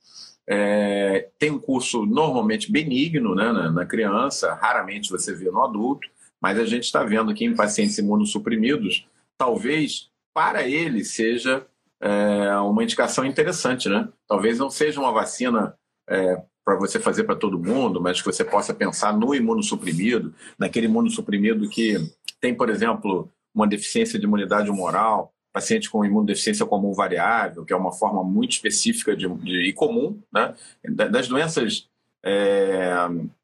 [0.49, 6.09] É, tem um curso normalmente benigno né, na, na, criança, raramente você vê no adulto,
[6.41, 11.67] mas a gente está vendo que em pacientes imunossuprimidos, talvez para ele seja
[12.01, 13.89] é, uma indicação interessante.
[13.89, 14.09] Né?
[14.29, 15.75] Talvez não seja uma vacina
[16.09, 20.87] é, para você fazer para todo mundo, mas que você possa pensar no imunossuprimido, naquele
[20.87, 21.97] imunossuprimido que
[22.41, 27.77] tem, por exemplo, uma deficiência de imunidade humoral, paciente com imunodeficiência comum variável, que é
[27.77, 30.55] uma forma muito específica de, de e comum, né?
[30.85, 31.89] das doenças
[32.23, 32.93] é,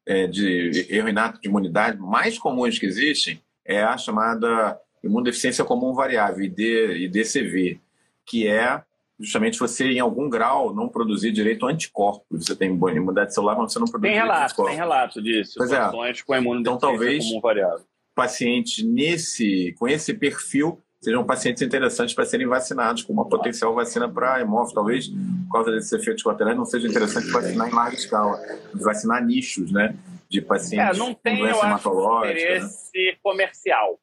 [0.05, 5.95] é, de erro inato de imunidade mais comuns que existem é a chamada imunodeficiência comum
[5.95, 7.79] variável, ID, IDCV,
[8.23, 8.83] que é
[9.19, 12.45] justamente você, em algum grau, não produzir direito anticorpos.
[12.45, 14.65] Você tem imunidade celular, mas você não produz tem relato.
[14.65, 15.55] Tem relato disso.
[15.57, 15.89] Pois é.
[15.89, 17.83] com imunodeficiência então, talvez, comum variável.
[18.13, 24.09] pacientes nesse, com esse perfil sejam pacientes interessantes para serem vacinados com uma potencial vacina
[24.09, 24.75] para hemófilo.
[24.75, 28.39] Talvez, por causa desses efeitos colaterais, não seja interessante vacinar em larga escala,
[28.73, 29.95] vacinar nichos, né?
[30.29, 32.33] De pacientes é, não tem, com doença hematológica.
[32.33, 32.41] Né?
[32.41, 33.17] interesse né?
[33.21, 33.99] comercial.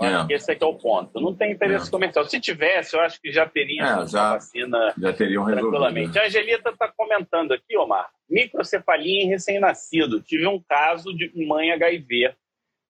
[0.00, 0.14] Eu é.
[0.14, 1.20] acho que esse é, é o ponto.
[1.20, 1.90] Não tem interesse é.
[1.90, 2.24] comercial.
[2.24, 6.18] Se tivesse, eu acho que já teria é, já, vacina já teriam tranquilamente.
[6.18, 10.20] A Angelita está comentando aqui, Omar, microcefalia em recém-nascido.
[10.20, 12.34] Tive um caso de mãe HIV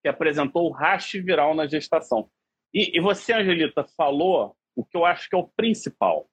[0.03, 2.29] que apresentou raste viral na gestação.
[2.75, 6.29] E, e você, Angelita, falou o que eu acho que é o principal: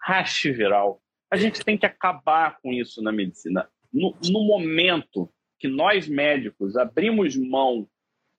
[0.00, 1.02] raste viral.
[1.30, 3.68] A gente tem que acabar com isso na medicina.
[3.92, 5.28] No, no momento
[5.58, 7.88] que nós médicos abrimos mão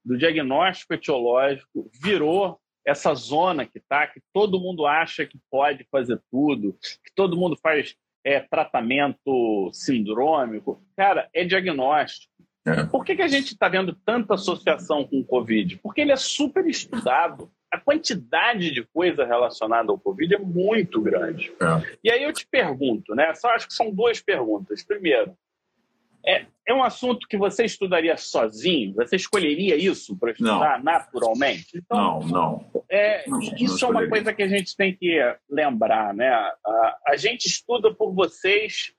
[0.03, 6.19] do diagnóstico etiológico, virou essa zona que tá, que todo mundo acha que pode fazer
[6.31, 10.83] tudo, que todo mundo faz é, tratamento sindrômico.
[10.95, 12.31] Cara, é diagnóstico.
[12.65, 12.83] É.
[12.85, 15.77] Por que, que a gente está vendo tanta associação com o Covid?
[15.77, 17.51] Porque ele é super estudado.
[17.71, 21.51] A quantidade de coisa relacionada ao Covid é muito grande.
[21.59, 21.97] É.
[22.03, 23.33] E aí eu te pergunto, né?
[23.33, 24.83] Só acho que são duas perguntas.
[24.83, 25.35] Primeiro,
[26.25, 28.93] é, é um assunto que você estudaria sozinho?
[28.95, 30.83] Você escolheria isso para estudar não.
[30.83, 31.77] naturalmente?
[31.77, 32.83] Então, não, não.
[32.89, 36.29] É, não isso não é uma coisa que a gente tem que lembrar, né?
[36.29, 38.93] A, a gente estuda por vocês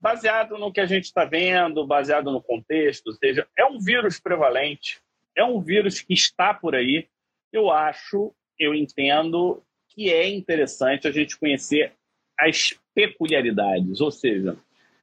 [0.00, 4.18] baseado no que a gente está vendo, baseado no contexto, ou seja, é um vírus
[4.18, 5.00] prevalente,
[5.36, 7.06] é um vírus que está por aí.
[7.52, 11.92] Eu acho, eu entendo que é interessante a gente conhecer
[12.38, 14.56] as peculiaridades, ou seja,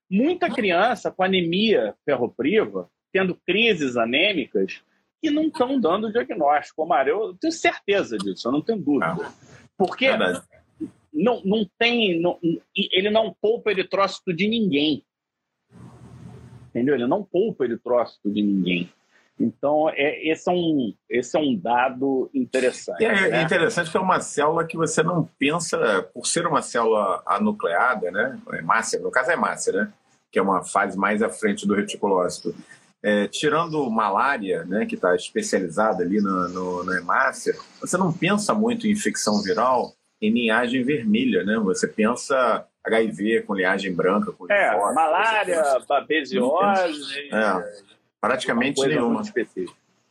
[0.09, 4.81] muita criança com anemia ferropriva, tendo crises anêmicas,
[5.21, 6.83] que não estão dando diagnóstico.
[6.83, 9.31] Omar, eu tenho certeza disso, eu não tenho dúvida.
[9.77, 10.07] Porque
[11.17, 12.19] não, não tem.
[12.21, 12.39] Não,
[12.75, 15.03] ele não poupa eritrócito de ninguém.
[16.69, 16.95] Entendeu?
[16.95, 18.89] Ele não poupa eritrócito de ninguém.
[19.39, 23.03] Então, é, esse, é um, esse é um dado interessante.
[23.03, 23.43] É, né?
[23.43, 28.39] interessante que é uma célula que você não pensa, por ser uma célula anucleada, né?
[28.51, 29.93] É hemácia, no caso é hemácia, né?
[30.31, 32.55] Que é uma fase mais à frente do reticulócito.
[33.03, 38.55] É, tirando malária, né, que está especializada ali no, no, na hemácia, você não pensa
[38.55, 41.57] muito em infecção viral em linhagem vermelha, né?
[41.59, 47.29] Você pensa HIV com linhagem branca, com é, malária, babesiose.
[47.31, 47.83] É,
[48.19, 49.21] praticamente nenhuma.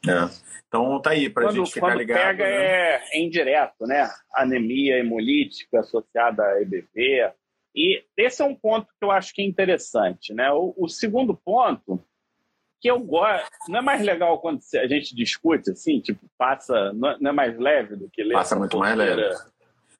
[0.06, 0.30] É.
[0.68, 2.18] Então tá aí para a gente ficar quando ligado.
[2.18, 2.50] pega né?
[2.50, 4.08] é, é indireto, né?
[4.34, 7.32] Anemia hemolítica associada a EBV.
[7.74, 10.50] E esse é um ponto que eu acho que é interessante, né?
[10.52, 12.02] O, o segundo ponto
[12.80, 13.48] que eu gosto.
[13.68, 16.92] Não é mais legal quando a gente discute assim, tipo, passa.
[16.92, 18.34] Não é mais leve do que ler.
[18.34, 19.34] Passa muito mais leve.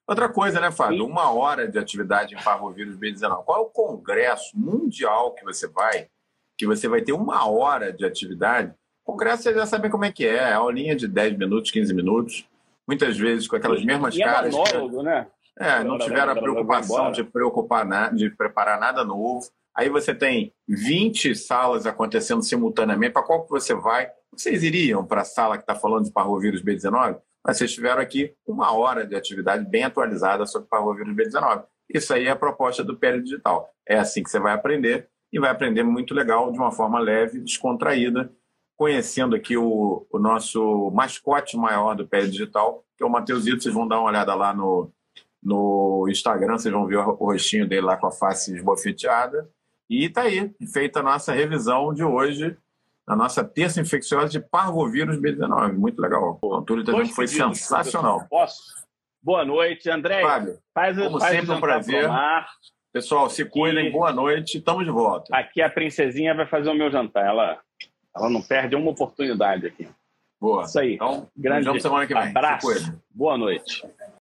[0.07, 1.05] Outra coisa, né, Fábio?
[1.05, 3.43] Uma hora de atividade em parvovírus B19.
[3.43, 6.07] Qual é o congresso mundial que você vai,
[6.57, 8.73] que você vai ter uma hora de atividade?
[9.03, 11.93] O congresso vocês já sabem como é que é, é aulinha de 10 minutos, 15
[11.93, 12.47] minutos.
[12.87, 14.53] muitas vezes com aquelas mesmas e é caras.
[14.53, 15.27] É monólogo, né?
[15.59, 19.45] É, não tiveram a preocupação de preocupar na, de preparar nada novo.
[19.75, 23.11] Aí você tem 20 salas acontecendo simultaneamente.
[23.11, 24.09] Para qual que você vai?
[24.31, 27.19] Vocês iriam para a sala que está falando de parvovírus B19?
[27.45, 31.63] Mas vocês tiveram aqui uma hora de atividade bem atualizada sobre parvovírus B19.
[31.93, 33.69] Isso aí é a proposta do PL Digital.
[33.87, 37.39] É assim que você vai aprender e vai aprender muito legal, de uma forma leve,
[37.39, 38.31] descontraída,
[38.75, 43.63] conhecendo aqui o, o nosso mascote maior do PL Digital, que é o Mateusito.
[43.63, 44.91] Vocês vão dar uma olhada lá no,
[45.41, 49.49] no Instagram, vocês vão ver o rostinho dele lá com a face esbofeteada.
[49.89, 52.57] E tá aí, feita a nossa revisão de hoje,
[53.07, 55.73] na nossa terça infecciosa de parvovírus B19.
[55.73, 56.37] Muito legal.
[56.41, 58.27] O Antônio também foi sensacional.
[58.29, 58.61] Posso?
[59.23, 60.21] Boa noite, André.
[60.21, 62.09] Fábio, faz, como faz sempre, um prazer.
[62.91, 65.35] Pessoal, se cuidem, boa noite, estamos de volta.
[65.35, 67.25] Aqui a princesinha vai fazer o meu jantar.
[67.25, 67.59] Ela,
[68.15, 69.87] ela não perde uma oportunidade aqui.
[70.39, 70.63] Boa.
[70.63, 70.95] Isso aí.
[70.95, 72.23] Então, grande semana que vem.
[72.23, 72.67] abraço.
[73.09, 73.83] Boa noite.